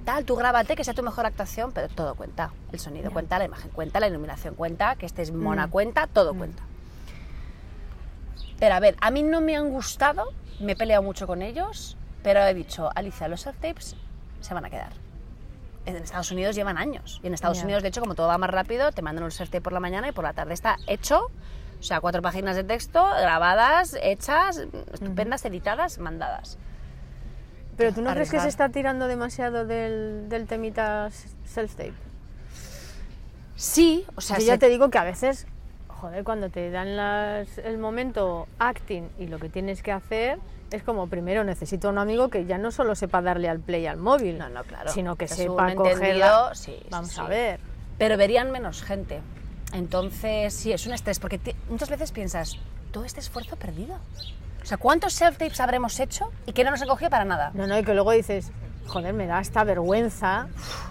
Tal, 0.05 0.25
tú 0.25 0.35
grábate, 0.35 0.75
que 0.75 0.83
sea 0.85 0.95
tu 0.95 1.03
mejor 1.03 1.27
actuación, 1.27 1.71
pero 1.73 1.89
todo 1.89 2.15
cuenta. 2.15 2.51
El 2.73 2.81
sonido 2.81 3.11
cuenta, 3.13 3.39
la 3.39 3.45
imagen 3.45 3.71
cuenta, 3.71 4.01
la 4.01 4.09
iluminación 4.09 4.55
cuenta, 4.55 4.97
que 4.97 5.07
estés 5.07 5.33
mona 5.33 5.67
Mm. 5.67 5.71
cuenta, 5.71 6.07
todo 6.07 6.35
cuenta. 6.35 6.63
Pero 8.59 8.75
a 8.75 8.81
ver, 8.81 8.97
a 9.01 9.11
mí 9.11 9.23
no 9.23 9.41
me 9.41 9.57
han 9.57 9.71
gustado, 9.71 10.33
me 10.61 10.73
he 10.73 10.77
peleado 10.77 11.03
mucho 11.03 11.27
con 11.27 11.43
ellos, 11.43 11.97
pero 12.23 12.45
he 12.45 12.55
dicho, 12.55 12.91
Alicia, 12.95 13.29
los 13.29 13.47
self-tapes 13.47 13.95
se 14.41 14.55
van 14.55 14.65
a 14.65 14.71
quedar. 14.71 14.93
En 15.87 15.97
Estados 15.97 16.31
Unidos 16.31 16.55
llevan 16.55 16.77
años. 16.77 17.21
Y 17.23 17.29
en 17.29 17.35
Estados. 17.35 17.63
Unidos, 17.63 17.83
de 17.83 17.89
hecho, 17.89 18.01
como 18.01 18.15
todo 18.15 18.27
va 18.27 18.37
más 18.37 18.51
rápido, 18.51 18.93
te 18.93 19.01
mandan 19.01 19.25
un 19.25 19.31
self-tape 19.31 19.63
por 19.63 19.73
la 19.73 19.81
mañana 19.81 20.09
y 20.09 20.13
por 20.13 20.25
la 20.25 20.35
tarde 20.35 20.53
está 20.53 20.77
hecho. 20.87 21.31
O 21.81 21.83
sea, 21.83 22.01
cuatro 22.01 22.21
páginas 22.21 22.57
de 22.57 22.65
texto, 22.65 23.03
grabadas, 23.03 23.97
hechas, 24.03 24.59
estupendas, 24.93 25.45
editadas, 25.45 25.99
mandadas. 25.99 26.59
Pero 27.77 27.95
tú 27.95 28.03
no 28.03 28.13
crees 28.13 28.31
que 28.31 28.41
se 28.41 28.49
está 28.49 28.69
tirando 28.71 29.07
demasiado 29.07 29.65
del, 29.65 30.29
del 30.29 30.47
temita 30.47 31.09
self-tape. 31.47 31.95
Sí, 33.55 34.05
o 34.17 34.21
sea, 34.21 34.39
Yo 34.39 34.47
ya 34.47 34.59
te 34.59 34.69
digo 34.69 34.91
que 34.91 34.99
a 34.99 35.05
veces, 35.05 35.47
joder, 36.01 36.25
cuando 36.25 36.49
te 36.51 36.71
dan 36.71 36.97
las- 36.97 37.59
el 37.59 37.79
momento 37.79 38.47
acting 38.59 39.09
y 39.19 39.27
lo 39.27 39.39
que 39.39 39.49
tienes 39.49 39.83
que 39.83 39.93
hacer, 39.93 40.39
es 40.71 40.83
como 40.83 41.07
primero 41.09 41.45
necesito 41.45 41.89
un 41.89 41.99
amigo 41.99 42.29
que 42.29 42.45
ya 42.45 42.59
no 42.59 42.71
solo 42.71 42.95
sepa 42.95 43.23
darle 43.23 43.49
al 43.49 43.59
play 43.61 43.87
al 43.87 43.97
móvil, 43.97 44.39
No, 44.39 44.49
no, 44.49 44.65
claro. 44.65 44.91
sino 44.93 45.17
que 45.17 45.27
sepa 45.29 45.75
cogerla. 45.75 46.51
sí, 46.55 46.77
Vamos 46.91 47.11
sí. 47.13 47.21
a 47.21 47.25
ver. 47.25 47.61
pero 47.99 48.17
verían 48.17 48.51
menos 48.53 48.83
gente. 48.83 49.21
Entonces, 49.73 50.55
sí, 50.55 50.73
es 50.73 50.87
un 50.87 50.93
estrés, 50.95 51.19
porque 51.19 51.41
muchas 51.69 51.91
veces 51.91 52.13
piensas, 52.13 52.57
todo 52.93 53.05
este 53.05 53.21
esfuerzo 53.21 53.57
perdido. 53.57 53.97
O 54.63 54.65
sea, 54.65 54.77
¿cuántos 54.79 55.15
self-tapes 55.15 55.61
habremos 55.61 55.99
hecho 56.01 56.31
y 56.47 56.53
que 56.53 56.65
no 56.65 56.71
nos 56.71 56.81
han 56.83 56.89
cogido 56.89 57.11
para 57.11 57.25
nada? 57.25 57.51
No, 57.55 57.67
no, 57.67 57.79
y 57.79 57.83
que 57.85 57.93
luego 57.95 58.13
dices, 58.13 58.51
joder, 58.87 59.15
me 59.15 59.27
da 59.27 59.41
esta 59.41 59.65
vergüenza, 59.65 60.49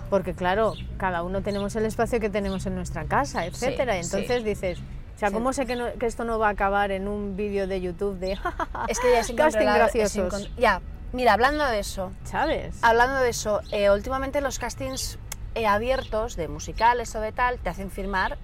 porque 0.09 0.33
claro, 0.33 0.73
cada 0.97 1.23
uno 1.23 1.41
tenemos 1.41 1.75
el 1.75 1.85
espacio 1.85 2.19
que 2.19 2.29
tenemos 2.29 2.65
en 2.65 2.75
nuestra 2.75 3.05
casa, 3.05 3.45
etcétera. 3.45 3.97
y 3.97 4.03
sí. 4.03 4.09
entonces 4.15 4.43
dices, 4.43 4.79
o 5.17 5.19
sea. 5.19 5.31
¿cómo 5.31 5.51
sé 5.51 5.65
que, 5.65 5.75
no- 5.75 5.91
que 5.99 6.05
esto 6.05 6.23
no 6.23 6.39
va 6.39 6.47
a 6.47 6.51
acabar 6.51 6.91
en 6.91 7.07
un 7.07 7.35
vídeo 7.35 7.67
de 7.67 7.81
YouTube 7.81 8.17
de 8.19 8.33
Es 8.87 8.99
que 8.99 9.11
ya 9.11 9.19
es 9.19 9.31
casting 9.35 9.67
es 9.67 9.75
graciosos? 9.75 10.49
Ya, 10.57 10.81
mira, 11.11 11.33
hablando 11.33 11.65
de 11.65 11.79
eso, 11.79 12.11
¿Sabes? 12.23 12.77
hablando 12.81 13.17
de 13.19 13.29
eso, 13.29 13.61
eh, 13.71 13.89
últimamente 13.91 14.39
los 14.41 14.59
castings 14.59 15.17
eh, 15.55 15.65
abiertos 15.67 16.35
de 16.35 16.47
musicales 16.47 17.13
o 17.15 17.19
de 17.19 17.31
tal 17.31 17.57
te 17.59 17.69
hacen 17.69 17.89
firmar 17.91 18.37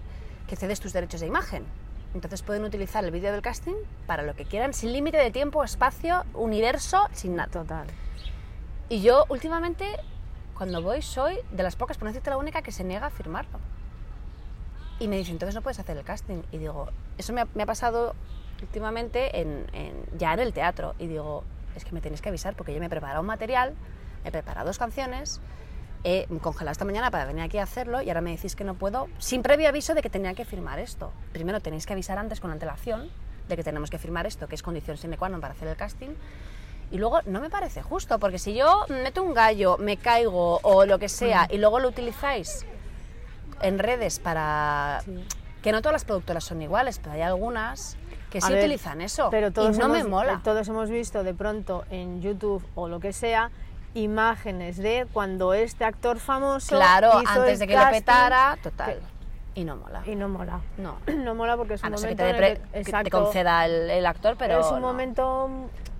que 0.47 0.55
cedes 0.55 0.79
tus 0.79 0.91
derechos 0.93 1.21
de 1.21 1.27
imagen. 1.27 1.63
Entonces 2.15 2.41
pueden 2.43 2.63
utilizar 2.63 3.03
el 3.03 3.11
vídeo 3.11 3.31
del 3.31 3.41
casting 3.41 3.73
para 4.05 4.21
lo 4.23 4.35
que 4.35 4.45
quieran, 4.45 4.73
sin 4.73 4.91
límite 4.93 5.17
de 5.17 5.31
tiempo, 5.31 5.63
espacio, 5.63 6.23
universo, 6.35 7.07
sin 7.13 7.35
nada. 7.35 7.49
Total. 7.49 7.87
Y 8.89 9.01
yo 9.01 9.25
últimamente, 9.29 9.85
cuando 10.55 10.81
voy, 10.83 11.01
soy 11.01 11.39
de 11.51 11.63
las 11.63 11.75
pocas, 11.75 11.97
por 11.97 12.05
no 12.05 12.09
decirte 12.11 12.29
la 12.29 12.37
única, 12.37 12.61
que 12.61 12.71
se 12.71 12.83
niega 12.83 13.07
a 13.07 13.09
firmarlo. 13.09 13.57
Y 14.99 15.07
me 15.07 15.17
dice, 15.17 15.31
entonces 15.31 15.55
no 15.55 15.61
puedes 15.61 15.79
hacer 15.79 15.97
el 15.97 16.03
casting. 16.03 16.43
Y 16.51 16.57
digo, 16.57 16.87
eso 17.17 17.33
me 17.33 17.41
ha, 17.41 17.47
me 17.55 17.63
ha 17.63 17.65
pasado 17.65 18.15
últimamente 18.61 19.41
en, 19.41 19.65
en- 19.73 20.05
ya 20.17 20.33
en 20.33 20.39
el 20.39 20.53
teatro. 20.53 20.95
Y 20.99 21.07
digo, 21.07 21.43
es 21.75 21.83
que 21.83 21.91
me 21.91 22.01
tenéis 22.01 22.21
que 22.21 22.29
avisar 22.29 22.55
porque 22.55 22.73
yo 22.73 22.79
me 22.79 22.85
he 22.85 22.89
preparado 22.89 23.21
un 23.21 23.27
material, 23.27 23.73
he 24.23 24.31
preparado 24.31 24.67
dos 24.67 24.77
canciones, 24.77 25.41
he 26.03 26.27
congelado 26.41 26.71
esta 26.71 26.85
mañana 26.85 27.11
para 27.11 27.25
venir 27.25 27.43
aquí 27.43 27.57
a 27.57 27.63
hacerlo 27.63 28.01
y 28.01 28.09
ahora 28.09 28.21
me 28.21 28.31
decís 28.31 28.55
que 28.55 28.63
no 28.63 28.75
puedo, 28.75 29.07
sin 29.17 29.41
previo 29.41 29.67
aviso 29.69 29.93
de 29.93 30.01
que 30.01 30.09
tenía 30.09 30.33
que 30.33 30.45
firmar 30.45 30.79
esto. 30.79 31.11
Primero 31.33 31.59
tenéis 31.61 31.85
que 31.85 31.93
avisar 31.93 32.17
antes 32.17 32.39
con 32.39 32.51
antelación 32.51 33.09
de 33.49 33.55
que 33.57 33.63
tenemos 33.63 33.89
que 33.89 33.97
firmar 33.97 34.25
esto, 34.25 34.47
que 34.47 34.55
es 34.55 34.63
condición 34.63 34.95
sine 34.97 35.17
qua 35.17 35.27
non 35.27 35.41
para 35.41 35.53
hacer 35.57 35.67
el 35.67 35.75
casting. 35.75 36.15
Y 36.91 36.97
luego 37.01 37.21
no 37.25 37.41
me 37.41 37.49
parece 37.49 37.81
justo, 37.81 38.19
porque 38.19 38.37
si 38.37 38.53
yo 38.53 38.85
meto 38.87 39.23
un 39.23 39.33
gallo, 39.33 39.77
me 39.79 39.97
caigo 39.97 40.59
o 40.61 40.85
lo 40.85 40.99
que 40.99 41.09
sea, 41.09 41.47
y 41.49 41.57
luego 41.57 41.79
lo 41.79 41.89
utilizáis 41.89 42.63
en 43.63 43.79
redes 43.79 44.19
para... 44.19 45.01
Sí. 45.05 45.23
Que 45.61 45.71
no 45.71 45.81
todas 45.81 45.93
las 45.93 46.05
productoras 46.05 46.43
son 46.43 46.61
iguales, 46.61 46.99
pero 46.99 47.13
hay 47.13 47.21
algunas 47.21 47.95
que 48.29 48.39
A 48.39 48.41
sí 48.41 48.51
ver, 48.53 48.63
utilizan 48.63 48.99
eso. 49.01 49.29
Pero 49.31 49.51
todos 49.51 49.75
y 49.75 49.79
no 49.79 49.87
me 49.89 50.03
mola. 50.03 50.33
eh, 50.33 50.37
Todos 50.43 50.67
hemos 50.67 50.89
visto 50.89 51.23
de 51.23 51.33
pronto 51.33 51.85
en 51.89 52.21
YouTube 52.21 52.65
o 52.75 52.87
lo 52.89 52.99
que 52.99 53.13
sea 53.13 53.49
imágenes 53.93 54.77
de 54.77 55.07
cuando 55.13 55.53
este 55.53 55.85
actor 55.85 56.19
famoso 56.19 56.75
Claro, 56.75 57.21
hizo 57.21 57.29
antes 57.41 57.53
el 57.53 57.59
de 57.59 57.67
que 57.67 57.77
lo 57.77 57.89
petara, 57.91 58.57
total. 58.61 58.99
Y 59.55 59.63
no 59.65 59.75
mola. 59.77 60.01
y 60.05 60.15
no 60.15 60.27
mola. 60.29 60.59
No. 60.77 60.97
No 61.23 61.35
mola 61.35 61.55
porque 61.55 61.75
es 61.75 61.83
A 61.83 61.87
un 61.87 61.91
no 61.93 61.97
ser 61.99 62.15
que 62.15 62.23
momento 62.23 62.39
te, 62.39 62.47
en 62.47 62.51
el 62.53 62.59
depre- 62.83 62.83
que- 62.97 63.03
te 63.03 63.09
conceda 63.11 63.65
el, 63.65 63.89
el 63.91 64.05
actor, 64.05 64.35
pero. 64.37 64.59
es 64.59 64.67
un 64.67 64.81
no. 64.81 64.87
momento 64.87 65.49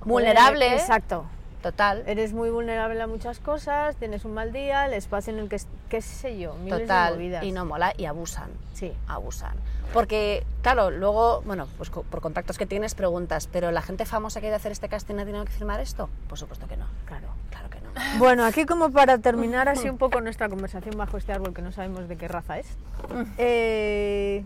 Vulnerable. 0.03 0.73
Exacto. 0.73 1.23
Total. 1.63 2.03
Eres 2.07 2.33
muy 2.33 2.49
vulnerable 2.49 3.01
a 3.01 3.07
muchas 3.07 3.39
cosas, 3.39 3.95
tienes 3.95 4.25
un 4.25 4.33
mal 4.33 4.51
día, 4.51 4.85
el 4.85 4.93
espacio 4.93 5.31
en 5.31 5.39
el 5.39 5.47
que, 5.47 5.61
qué 5.87 6.01
sé 6.01 6.37
yo, 6.37 6.55
miles 6.55 6.79
de 6.79 6.83
Total. 6.83 7.13
movidas. 7.13 7.43
Y 7.45 7.53
no 7.53 7.63
mola 7.63 7.93
y 7.97 8.03
abusan. 8.03 8.49
Sí. 8.73 8.91
Abusan. 9.07 9.55
Porque, 9.93 10.45
claro, 10.61 10.91
luego, 10.91 11.41
bueno, 11.45 11.69
pues 11.77 11.89
por 11.89 12.19
contactos 12.19 12.57
que 12.57 12.65
tienes 12.65 12.95
preguntas, 12.95 13.47
¿pero 13.47 13.71
la 13.71 13.81
gente 13.81 14.05
famosa 14.05 14.41
que 14.41 14.47
ha 14.47 14.49
ido 14.49 14.55
a 14.55 14.57
hacer 14.57 14.73
este 14.73 14.89
casting 14.89 15.15
ha 15.15 15.25
tenido 15.25 15.45
que 15.45 15.53
firmar 15.53 15.79
esto? 15.79 16.09
Por 16.27 16.37
supuesto 16.37 16.67
que 16.67 16.75
no. 16.75 16.85
Claro. 17.05 17.27
Claro 17.49 17.69
que 17.69 17.79
no. 17.79 17.91
Bueno, 18.19 18.43
aquí 18.43 18.65
como 18.65 18.91
para 18.91 19.19
terminar 19.19 19.69
así 19.69 19.87
un 19.87 19.97
poco 19.97 20.19
nuestra 20.19 20.49
conversación 20.49 20.97
bajo 20.97 21.15
este 21.15 21.31
árbol 21.31 21.53
que 21.53 21.61
no 21.61 21.71
sabemos 21.71 22.09
de 22.09 22.17
qué 22.17 22.27
raza 22.27 22.59
es. 22.59 22.67
eh, 23.37 24.43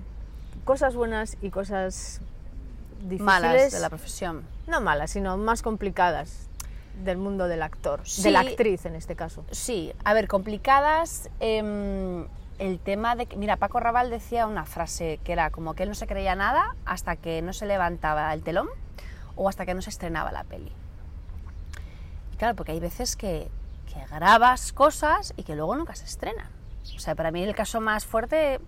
cosas 0.66 0.94
buenas 0.94 1.36
y 1.42 1.50
cosas 1.50 2.22
difíciles. 3.00 3.22
Malas 3.22 3.72
de 3.72 3.80
la 3.80 3.90
profesión. 3.90 4.44
No 4.68 4.82
malas, 4.82 5.10
sino 5.10 5.36
más 5.38 5.64
complicadas 5.64 6.48
del 7.04 7.18
mundo 7.18 7.48
del 7.48 7.62
actor, 7.62 8.02
Sí. 8.04 8.24
de 8.24 8.32
la 8.32 8.42
actriz 8.42 8.86
en 8.86 8.96
este 8.96 9.16
caso. 9.16 9.44
Sí, 9.52 9.94
a 10.04 10.14
ver, 10.14 10.28
complicadas. 10.28 11.30
em, 11.40 12.26
el 12.60 12.80
tema 12.80 13.16
de 13.16 13.28
que, 13.28 13.36
mira, 13.38 13.56
Paco 13.58 13.80
Raval 13.80 14.10
decía 14.10 14.48
una 14.48 14.66
frase 14.66 15.20
que 15.24 15.32
era 15.34 15.52
como 15.52 15.76
que 15.76 15.84
él 15.84 15.90
no 15.90 15.96
se 15.96 16.08
creía 16.08 16.36
nada 16.36 16.76
hasta 16.86 17.16
que 17.16 17.42
no 17.44 17.54
se 17.54 17.68
levantaba 17.68 18.34
el 18.34 18.42
telón 18.42 18.68
o 19.36 19.48
hasta 19.48 19.66
que 19.66 19.76
no 19.76 19.82
se 19.84 19.92
estrenaba 19.92 20.32
la 20.32 20.44
peli. 20.44 20.72
Y 22.34 22.38
claro, 22.38 22.56
porque 22.56 22.72
hay 22.72 22.80
veces 22.80 23.16
que, 23.16 23.50
que 23.94 24.04
grabas 24.16 24.74
cosas 24.74 25.34
y 25.38 25.44
que 25.44 25.56
luego 25.56 25.76
nunca 25.76 25.96
se 25.96 26.06
estrenan. 26.06 26.48
O 26.96 27.00
sea, 27.00 27.14
para 27.16 27.32
mí 27.32 27.44
el 27.44 27.54
caso 27.56 27.80
más 27.82 28.06
fuerte 28.06 28.60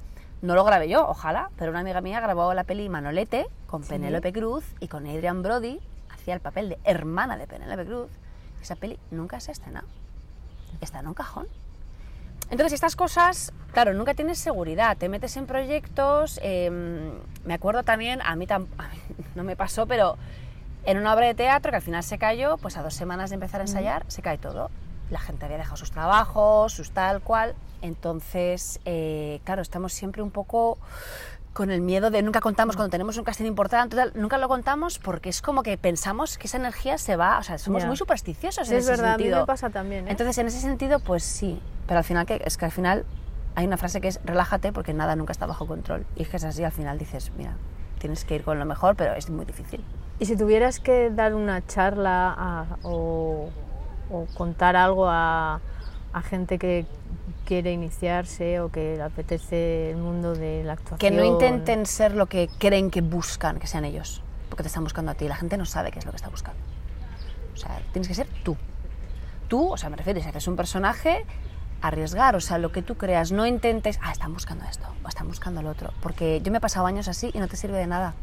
no 0.42 0.54
lo 0.56 0.64
grabé 0.64 0.88
yo, 0.88 1.08
ojalá, 1.08 1.50
pero 1.58 1.72
una 1.72 1.80
amiga 1.80 2.02
mía 2.02 2.20
grabó 2.20 2.54
la 2.54 2.64
peli 2.64 2.90
Manolete 2.90 3.48
con 3.68 3.84
Penélope 3.84 4.32
Cruz 4.34 4.64
y 4.80 4.88
con 4.88 5.06
Adrian 5.08 5.42
Brody, 5.42 5.80
hacía 6.20 6.34
el 6.34 6.40
papel 6.42 6.70
de 6.70 6.80
hermana 6.84 7.38
de 7.38 7.48
Penélope 7.48 7.86
Cruz. 7.86 8.12
Esa 8.62 8.76
peli 8.76 9.00
nunca 9.12 9.40
se 9.40 9.52
ha 9.52 9.54
estrenado 9.54 9.88
está 10.82 11.00
en 11.00 11.08
un 11.08 11.14
cajón. 11.14 11.46
Entonces, 12.52 12.74
estas 12.74 12.96
cosas, 12.96 13.52
claro, 13.74 13.94
nunca 13.94 14.14
tienes 14.14 14.38
seguridad, 14.40 14.96
te 14.98 15.10
metes 15.10 15.36
en 15.36 15.46
proyectos. 15.46 16.40
eh, 16.42 16.70
me 17.46 17.54
acuerdo 17.54 17.84
también, 17.84 18.22
a 18.24 18.36
mí, 18.38 18.48
tam- 18.48 18.68
a 18.78 18.88
mí 18.88 18.98
no 19.36 19.44
me 19.44 19.56
pasó, 19.58 19.86
pero 19.88 20.18
en 20.86 20.98
una 20.98 21.14
obra 21.14 21.28
de 21.28 21.36
teatro 21.36 21.72
que 21.72 21.76
al 21.76 21.82
final 21.82 22.02
se 22.04 22.18
cayó, 22.18 22.58
pues 22.58 22.78
a 22.78 22.82
dos 22.84 22.94
semanas 22.94 23.30
de 23.30 23.34
empezar 23.36 23.60
a 23.60 23.64
ensayar, 23.66 24.06
se 24.08 24.22
cae 24.22 24.38
todo. 24.38 24.72
La 25.12 25.20
gente 25.20 25.44
había 25.46 25.58
dejado 25.58 25.76
sus 25.78 25.92
trabajos, 25.92 26.72
sus 26.74 26.92
tal 26.92 27.22
cual. 27.22 27.56
Entonces, 27.82 28.80
eh, 28.86 29.42
claro, 29.44 29.62
estamos 29.62 29.92
siempre 29.92 30.22
un 30.22 30.32
poco 30.32 30.78
con 31.60 31.72
el 31.72 31.82
miedo 31.82 32.10
de 32.10 32.22
nunca 32.24 32.40
contamos 32.40 32.78
cuando 32.78 32.90
tenemos 32.90 33.18
un 33.18 33.26
casting 33.26 33.44
importante, 33.44 33.98
tal, 33.98 34.14
nunca 34.16 34.38
lo 34.38 34.48
contamos 34.48 34.98
porque 34.98 35.28
es 35.28 35.42
como 35.42 35.62
que 35.62 35.78
pensamos 35.78 36.38
que 36.38 36.48
esa 36.48 36.56
energía 36.56 36.98
se 36.98 37.18
va, 37.18 37.38
o 37.38 37.44
sea, 37.44 37.58
somos 37.58 37.82
Ya. 37.82 37.88
muy 37.90 37.98
supersticiosos 37.98 38.66
Sí, 38.66 38.72
en 38.76 38.80
es 38.80 38.86
ese 38.86 38.92
verdad, 38.94 39.16
a 39.16 39.18
sentido. 39.18 39.36
mí 39.36 39.42
me 39.42 39.46
pasa 39.46 39.70
también. 39.70 40.08
¿eh? 40.08 40.12
Entonces, 40.12 40.38
en 40.38 40.48
ese 40.48 40.62
sentido, 40.62 41.02
pues 41.02 41.22
sí. 41.22 41.60
Pero 41.86 41.98
al 41.98 42.06
final, 42.06 42.26
que, 42.26 42.42
es 42.46 42.56
que 42.56 42.64
al 42.64 42.72
final 42.72 43.04
hay 43.56 43.68
una 43.68 43.76
frase 43.76 44.00
que 44.00 44.08
es 44.08 44.22
relájate 44.24 44.72
porque 44.72 44.94
nada 44.94 45.18
nunca 45.18 45.34
está 45.34 45.48
bajo 45.48 45.68
control. 45.68 46.06
Y 46.16 46.22
es 46.22 46.30
que 46.30 46.38
es 46.38 46.46
así, 46.46 46.64
al 46.64 46.72
final 46.72 46.98
dices, 46.98 47.30
mira, 47.38 47.58
tienes 47.98 48.24
que 48.24 48.36
ir 48.36 48.44
con 48.46 48.58
lo 48.58 48.64
mejor, 48.64 48.96
pero 48.96 49.14
es 49.16 49.30
muy 49.30 49.44
difícil. 49.44 49.84
Y 50.18 50.28
si 50.28 50.38
tuvieras 50.38 50.80
que 50.80 51.10
dar 51.10 51.36
una 51.36 51.68
charla 51.68 52.34
a- 52.38 52.66
o, 52.84 53.50
o 54.10 54.26
contar 54.34 54.78
algo 54.78 55.10
a, 55.10 55.60
a 56.14 56.22
gente 56.22 56.58
que 56.58 56.86
quiere 57.50 57.72
iniciarse 57.72 58.60
o 58.62 58.70
que 58.70 58.96
le 58.98 59.02
apetece 59.02 59.90
el 59.90 59.98
mundo 59.98 60.36
de 60.36 60.64
la 60.64 60.74
actuación. 60.74 61.00
Que 61.00 61.10
no 61.10 61.24
intenten 61.24 61.88
ser 61.88 62.14
lo 62.14 62.28
que 62.28 62.48
creen 62.60 62.92
que 62.92 63.02
buscan, 63.02 63.58
que 63.60 63.66
sean 63.66 63.86
ellos. 63.86 64.22
Porque 64.50 64.62
te 64.62 64.68
están 64.68 64.84
buscando 64.84 65.10
a 65.12 65.16
ti. 65.16 65.28
La 65.28 65.36
gente 65.36 65.58
no 65.58 65.66
sabe 65.66 65.90
qué 65.92 65.98
es 65.98 66.06
lo 66.06 66.12
que 66.12 66.18
está 66.18 66.30
buscando. 66.30 66.60
O 67.56 67.58
sea, 67.58 67.82
tienes 67.92 68.08
que 68.08 68.14
ser 68.14 68.28
tú. 68.44 68.56
Tú, 69.48 69.74
o 69.74 69.78
sea, 69.78 69.90
me 69.90 69.98
refiero, 69.98 70.22
si 70.22 70.30
haces 70.30 70.48
un 70.48 70.56
personaje, 70.56 71.26
arriesgar, 71.82 72.36
o 72.36 72.40
sea, 72.40 72.60
lo 72.60 72.72
que 72.72 72.84
tú 72.84 72.96
creas. 72.98 73.32
No 73.32 73.48
intentes, 73.48 74.00
ah, 74.04 74.12
están 74.12 74.32
buscando 74.32 74.66
esto, 74.66 74.86
o 75.04 75.08
están 75.08 75.28
buscando 75.28 75.64
lo 75.64 75.72
otro. 75.72 75.92
Porque 76.02 76.42
yo 76.44 76.52
me 76.52 76.60
he 76.60 76.62
pasado 76.62 76.86
años 76.86 77.08
así 77.08 77.32
y 77.34 77.40
no 77.40 77.48
te 77.48 77.58
sirve 77.58 77.80
de 77.80 77.88
nada. 77.88 78.14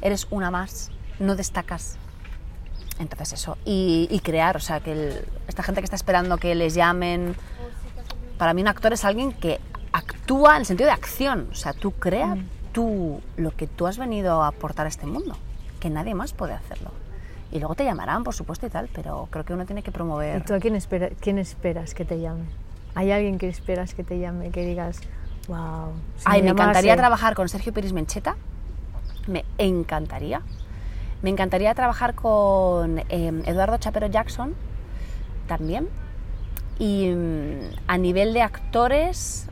Eres 0.00 0.26
una 0.30 0.50
más, 0.50 0.90
no 1.20 1.36
destacas. 1.36 1.98
Entonces 2.98 3.32
eso, 3.34 3.56
y, 3.64 4.08
y 4.10 4.18
crear, 4.20 4.56
o 4.56 4.60
sea, 4.60 4.80
que 4.80 4.92
el- 4.92 5.24
esta 5.46 5.62
gente 5.62 5.80
que 5.80 5.84
está 5.84 5.96
esperando 5.96 6.36
que 6.38 6.54
les 6.56 6.74
llamen, 6.74 7.34
para 8.38 8.54
mí 8.54 8.62
un 8.62 8.68
actor 8.68 8.92
es 8.92 9.04
alguien 9.04 9.32
que 9.32 9.60
actúa 9.92 10.54
en 10.54 10.60
el 10.60 10.66
sentido 10.66 10.86
de 10.88 10.92
acción, 10.94 11.48
o 11.52 11.54
sea, 11.54 11.72
tú 11.72 11.92
crea 11.92 12.36
tú 12.72 13.20
lo 13.36 13.50
que 13.50 13.66
tú 13.66 13.86
has 13.86 13.98
venido 13.98 14.42
a 14.42 14.46
aportar 14.48 14.86
a 14.86 14.88
este 14.88 15.06
mundo, 15.06 15.36
que 15.80 15.90
nadie 15.90 16.14
más 16.14 16.32
puede 16.32 16.54
hacerlo. 16.54 16.90
Y 17.50 17.58
luego 17.58 17.74
te 17.74 17.84
llamarán, 17.84 18.24
por 18.24 18.32
supuesto, 18.34 18.66
y 18.66 18.70
tal, 18.70 18.88
pero 18.94 19.28
creo 19.30 19.44
que 19.44 19.52
uno 19.52 19.66
tiene 19.66 19.82
que 19.82 19.90
¿Y 19.90 19.92
promover. 19.92 20.42
tú 20.44 20.54
a 20.54 20.58
quién, 20.58 20.74
espera- 20.74 21.10
quién 21.20 21.38
esperas 21.38 21.92
que 21.92 22.06
te 22.06 22.18
llame? 22.18 22.44
¿Hay 22.94 23.12
alguien 23.12 23.36
que 23.38 23.48
esperas 23.48 23.92
que 23.94 24.02
te 24.04 24.18
llame, 24.18 24.50
que 24.50 24.64
digas, 24.64 25.00
wow? 25.48 25.92
si 26.16 26.22
Ay, 26.24 26.42
me 26.42 26.50
encantaría 26.50 26.92
llamase"? 26.92 26.96
trabajar 26.98 27.34
con 27.34 27.48
Sergio 27.50 27.74
Pérez 27.74 27.92
Mencheta, 27.92 28.36
me 29.26 29.44
encantaría. 29.58 30.40
Me 31.20 31.28
encantaría 31.30 31.74
trabajar 31.74 32.14
con 32.14 32.98
eh, 33.10 33.42
Eduardo 33.46 33.76
Chapero 33.76 34.06
Jackson 34.06 34.54
también. 35.46 35.88
Y 36.78 37.10
mm, 37.10 37.74
a 37.86 37.98
nivel 37.98 38.34
de 38.34 38.42
actores, 38.42 39.46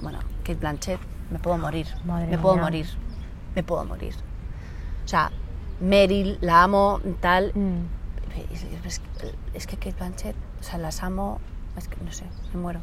bueno, 0.00 0.18
Kate 0.44 0.54
Blanchett, 0.54 1.00
me 1.30 1.38
puedo 1.38 1.58
morir. 1.58 1.86
Madre 2.04 2.28
me 2.28 2.38
puedo 2.38 2.56
morir. 2.56 2.86
Me 3.54 3.62
puedo 3.62 3.84
morir. 3.84 4.14
O 5.04 5.08
sea, 5.08 5.30
Meryl, 5.80 6.38
la 6.40 6.62
amo, 6.62 7.00
tal. 7.20 7.52
Mm. 7.54 7.86
Es 9.54 9.66
que 9.66 9.76
Kate 9.76 9.96
Blanchett, 9.96 10.36
o 10.60 10.62
sea, 10.62 10.78
las 10.78 11.02
amo, 11.02 11.40
es 11.76 11.88
que 11.88 11.96
no 12.04 12.12
sé, 12.12 12.24
me 12.54 12.60
muero. 12.60 12.80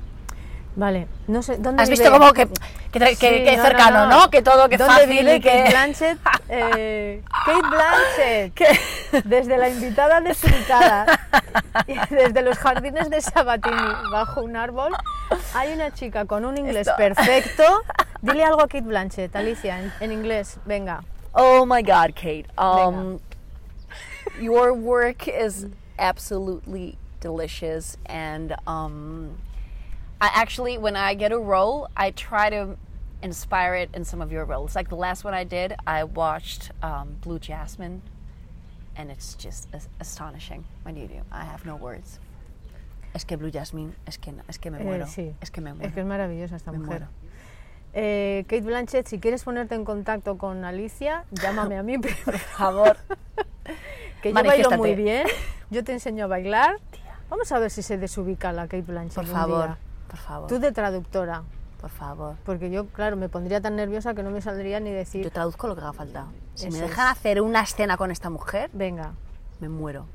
Vale, 0.77 1.07
no 1.27 1.41
sé, 1.41 1.57
¿dónde 1.57 1.81
¿Has 1.81 1.89
vive? 1.89 2.03
visto 2.03 2.17
como 2.19 2.33
que, 2.33 2.47
que, 2.91 2.99
que- 2.99 3.15
Sí, 3.15 3.17
que 3.19 3.51
no, 3.57 3.57
no, 3.57 3.63
cercano, 3.63 4.05
no. 4.05 4.19
no, 4.21 4.29
Que 4.29 4.43
todo, 4.43 4.69
que 4.69 4.77
¿Dónde 4.77 4.93
fácil 4.93 5.09
vive 5.09 5.35
y 5.37 5.39
que... 5.41 5.49
Kate 5.49 5.69
Blanchett? 5.71 6.19
Eh, 6.49 7.23
Kate 7.45 7.67
Blanchett, 7.67 9.25
desde 9.25 9.57
la 9.57 9.67
invitada 9.69 10.21
desubicada, 10.21 11.05
y 11.87 11.95
desde 12.13 12.41
los 12.43 12.57
jardines 12.59 13.09
de 13.09 13.19
Sabatini, 13.21 13.75
bajo 14.11 14.41
un 14.43 14.55
árbol, 14.55 14.93
hay 15.55 15.73
una 15.73 15.91
chica 15.91 16.23
con 16.25 16.45
un 16.45 16.57
inglés 16.57 16.87
Esto- 16.87 16.95
perfecto. 16.95 17.63
Dile 18.21 18.43
algo 18.45 18.61
a 18.61 18.67
Kate 18.67 18.81
Blanchett, 18.81 19.35
Alicia, 19.35 19.79
en, 19.79 19.91
en 19.99 20.11
inglés, 20.13 20.57
venga. 20.65 21.03
Oh 21.33 21.65
my 21.65 21.81
God, 21.81 22.13
Kate. 22.15 22.45
Um, 22.57 23.19
your 24.39 24.71
work 24.73 25.27
is 25.27 25.65
absolutely 25.99 26.97
delicious, 27.19 27.97
and 28.05 28.55
um, 28.67 29.31
I 30.19 30.30
actually, 30.34 30.77
when 30.77 30.95
I 30.95 31.13
get 31.15 31.32
a 31.32 31.38
role, 31.39 31.88
I 31.95 32.12
try 32.12 32.49
to 32.49 32.75
inspire 33.21 33.75
it 33.75 33.89
in 33.93 34.03
some 34.06 34.21
of 34.21 34.32
your 34.32 34.45
roles. 34.45 34.75
Like 34.75 34.89
the 34.89 34.95
last 34.95 35.23
one 35.23 35.34
I 35.34 35.43
did, 35.43 35.75
I 35.86 36.03
watched 36.06 36.71
um, 36.82 37.17
Blue 37.21 37.39
Jasmine, 37.39 38.01
and 38.95 39.12
it's 39.12 39.36
just 39.36 39.67
as- 39.73 39.89
astonishing 39.99 40.63
when 40.84 40.95
you 40.95 41.08
do. 41.08 41.21
I 41.32 41.43
have 41.45 41.65
no 41.65 41.75
words. 41.75 42.19
Es 43.13 43.25
que 43.25 43.38
Blue 43.38 43.51
Jasmine, 43.51 43.93
es 44.08 44.17
que, 44.17 44.34
es 44.47 44.58
que 44.60 44.69
me 44.71 44.80
Eh, 44.80 45.06
sí. 45.08 45.34
Es 45.41 45.49
que 45.51 45.62
me 45.62 45.73
muero. 45.73 45.88
Es 45.88 45.93
que 45.93 46.01
es 46.01 46.06
maravillosa 46.06 46.56
esta 46.56 46.71
Me 46.71 46.80
mujer. 46.80 46.99
muero. 47.01 47.08
Eh, 47.93 48.43
Kate 48.47 48.62
Blanchett, 48.62 49.08
si 49.08 49.19
quieres 49.19 49.43
ponerte 49.43 49.73
en 49.75 49.86
contacto 49.86 50.38
con 50.38 50.63
Alicia, 50.65 51.25
llámame 51.32 51.77
a 51.77 51.84
mí. 51.84 51.97
Por 52.25 52.38
favor. 52.38 52.97
Que 54.21 54.30
yo 54.34 54.43
bailo 54.43 54.71
muy 54.71 54.95
bien, 54.95 55.27
yo 55.69 55.84
te 55.84 55.91
enseño 55.93 56.23
a 56.25 56.27
bailar. 56.27 56.77
Vamos 57.30 57.51
a 57.51 57.60
ver 57.60 57.69
si 57.69 57.84
se 57.84 57.99
desubica 57.99 58.51
la 58.51 58.63
Kate 58.63 58.82
Blanchett. 58.82 59.13
Por 59.15 59.25
un 59.25 59.30
favor. 59.32 59.65
día. 59.67 59.77
Por 60.10 60.17
favor. 60.20 60.48
Tú 60.50 60.60
de 60.60 60.72
traductora, 60.72 61.43
Por 61.82 61.89
favor. 61.89 62.36
porque 62.46 62.70
yo, 62.70 62.88
claro, 62.88 63.15
me 63.17 63.30
pondría 63.30 63.62
tan 63.62 63.76
nerviosa 63.76 64.13
que 64.13 64.24
no 64.24 64.30
me 64.32 64.41
saldría 64.41 64.80
ni 64.80 64.91
decir, 64.91 65.24
Yo 65.24 65.32
traduzco 65.32 65.67
lo 65.67 65.76
que 65.76 65.82
haga 65.82 65.93
falta. 65.93 66.26
Si 66.56 66.70
me 66.70 66.80
dejan 66.80 67.08
es. 67.08 67.12
hacer 67.17 67.41
una 67.41 67.62
escena 67.62 67.98
con 67.98 68.10
esta 68.12 68.30
mujer, 68.30 68.70
venga, 68.74 69.12
me 69.60 69.70
muero. 69.70 70.06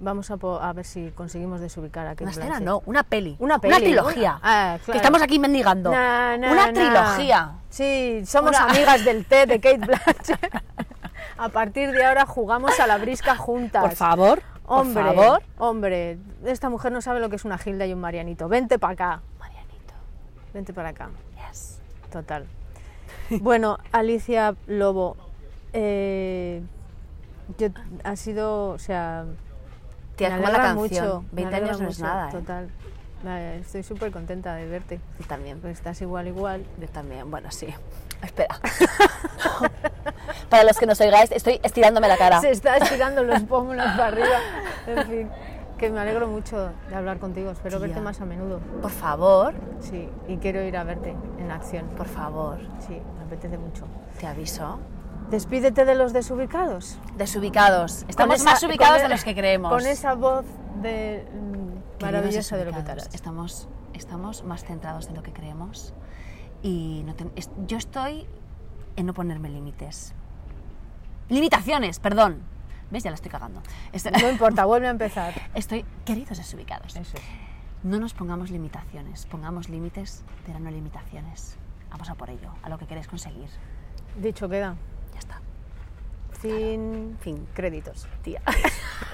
vamos 0.00 0.28
a, 0.32 0.36
po- 0.36 0.58
a 0.60 0.72
ver 0.72 0.84
si 0.84 1.10
conseguimos 1.12 1.60
desubicar 1.60 2.06
a 2.06 2.10
Kate 2.10 2.24
Una 2.24 2.30
escena 2.32 2.46
Blanchett. 2.48 2.66
no, 2.66 2.82
una 2.86 3.02
peli. 3.04 3.36
Una 3.38 3.58
peli, 3.60 3.76
trilogía. 3.76 4.38
una- 4.42 4.74
ah, 4.74 4.78
Que 4.84 4.96
estamos 4.96 5.22
aquí 5.22 5.38
mendigando. 5.38 5.90
Na, 5.92 6.36
na, 6.36 6.50
una 6.52 6.66
na. 6.66 6.72
trilogía. 6.72 7.52
Sí, 7.70 8.22
somos 8.26 8.50
Una- 8.50 8.64
amigas 8.64 9.04
del 9.04 9.24
té 9.24 9.46
de 9.46 9.60
Kate 9.60 9.78
Blanchett. 9.86 10.62
a 11.38 11.48
partir 11.48 11.92
de 11.92 12.04
ahora 12.04 12.26
jugamos 12.26 12.78
a 12.80 12.86
la 12.88 12.98
brisca 12.98 13.36
juntas. 13.36 13.82
Por 13.82 13.94
favor. 13.94 14.42
Hombre, 14.66 15.04
Por 15.04 15.14
favor. 15.14 15.42
hombre, 15.58 16.18
esta 16.44 16.70
mujer 16.70 16.90
no 16.90 17.00
sabe 17.02 17.20
lo 17.20 17.28
que 17.28 17.36
es 17.36 17.44
una 17.44 17.58
Gilda 17.58 17.86
y 17.86 17.92
un 17.92 18.00
Marianito. 18.00 18.48
Vente 18.48 18.78
para 18.78 18.92
acá. 18.94 19.20
Vente 20.54 20.72
para 20.72 20.90
acá. 20.90 21.10
Yes. 21.48 21.80
Total. 22.10 22.46
Bueno, 23.40 23.78
Alicia 23.92 24.54
Lobo, 24.66 25.16
Eh, 25.72 26.62
yo, 27.58 27.68
ha 28.04 28.16
sido, 28.16 28.70
o 28.70 28.78
sea, 28.78 29.24
Tía, 30.16 30.30
me 30.30 30.36
como 30.36 30.48
la 30.48 30.54
alegra 30.54 30.74
canción. 30.74 31.06
mucho, 31.06 31.24
me 31.32 31.42
20 31.42 31.56
años 31.56 31.80
no 31.80 31.88
es 31.88 32.00
nada, 32.00 32.28
¿eh? 32.28 32.32
Total. 32.32 32.70
Estoy 33.60 33.82
súper 33.82 34.12
contenta 34.12 34.54
de 34.54 34.66
verte. 34.66 35.00
Yo 35.18 35.26
también. 35.26 35.58
Pues 35.60 35.78
estás 35.78 36.00
igual, 36.02 36.28
igual. 36.28 36.64
Yo 36.78 36.86
también, 36.88 37.30
bueno, 37.30 37.50
sí. 37.50 37.66
Espera. 38.22 38.60
Para 40.50 40.64
los 40.64 40.78
que 40.78 40.86
nos 40.86 41.00
oigáis, 41.00 41.32
estoy 41.32 41.58
estirándome 41.62 42.06
la 42.08 42.18
cara. 42.18 42.40
Se 42.42 42.50
está 42.50 42.76
estirando 42.76 43.22
los 43.24 43.42
pómulos 43.44 43.84
para 43.84 44.06
arriba. 44.08 44.38
En 44.86 45.06
fin, 45.06 45.30
que 45.78 45.90
me 45.90 46.00
alegro 46.00 46.28
mucho 46.28 46.70
de 46.88 46.94
hablar 46.94 47.18
contigo. 47.18 47.50
Espero 47.50 47.78
Tía. 47.78 47.86
verte 47.88 48.00
más 48.02 48.20
a 48.20 48.24
menudo. 48.24 48.60
Por 48.80 48.90
favor, 48.90 49.54
Sí, 49.80 50.08
y 50.28 50.36
quiero 50.38 50.62
ir 50.62 50.76
a 50.76 50.84
verte 50.84 51.14
en 51.38 51.50
acción. 51.50 51.86
por 51.96 52.06
favor, 52.06 52.58
Sí, 52.80 53.00
me 53.18 53.24
apetece 53.24 53.58
mucho. 53.58 53.84
te 54.18 54.26
aviso. 54.26 54.78
Despídete 55.30 55.84
de 55.84 55.94
los 55.94 56.12
desubicados. 56.12 56.98
Desubicados. 57.16 58.04
Estamos 58.08 58.36
esa- 58.36 58.44
más 58.50 58.62
ubicados 58.62 59.00
de 59.02 59.08
los 59.08 59.24
que 59.24 59.34
creemos. 59.34 59.72
Con 59.72 59.86
esa 59.86 60.14
voz 60.14 60.44
de 60.82 61.26
mm, 61.32 62.02
maravillosa 62.04 62.56
de 62.56 62.64
lo 62.66 62.72
que 62.72 62.78
harás. 62.90 63.08
Estamos, 63.14 63.68
estamos 63.94 64.44
más 64.44 64.64
centrados 64.64 65.08
de 65.08 65.14
lo 65.14 65.22
que 65.22 65.32
creemos. 65.32 65.94
Y 66.62 67.02
no 67.06 67.14
ten- 67.14 67.32
es- 67.36 67.50
yo 67.66 67.76
estoy 67.78 68.26
en 68.96 69.06
no 69.06 69.14
ponerme 69.14 69.48
límites. 69.48 70.14
Limitaciones, 71.28 71.98
perdón. 72.00 72.42
¿Ves? 72.90 73.02
Ya 73.02 73.10
la 73.10 73.14
estoy 73.14 73.30
cagando. 73.30 73.62
Estoy, 73.92 74.12
No 74.12 74.30
importa, 74.30 74.64
vuelve 74.64 74.86
a 74.86 74.90
empezar. 74.90 75.34
estoy 75.54 75.84
queridos 76.04 76.38
desubicados. 76.38 76.96
Eso. 76.96 77.18
No 77.82 77.98
nos 77.98 78.14
pongamos 78.14 78.50
limitaciones, 78.50 79.26
pongamos 79.26 79.68
límites, 79.68 80.24
pero 80.46 80.58
no 80.58 80.70
limitaciones. 80.70 81.56
Vamos 81.90 82.08
a 82.08 82.14
por 82.14 82.30
ello, 82.30 82.50
a 82.62 82.68
lo 82.68 82.78
que 82.78 82.86
queréis 82.86 83.08
conseguir. 83.08 83.48
Dicho 84.16 84.48
queda. 84.48 84.76
Ya 85.12 85.18
está. 85.18 85.40
Fin. 86.32 87.16
Fin. 87.20 87.46
Créditos. 87.54 88.08
Tía. 88.22 88.42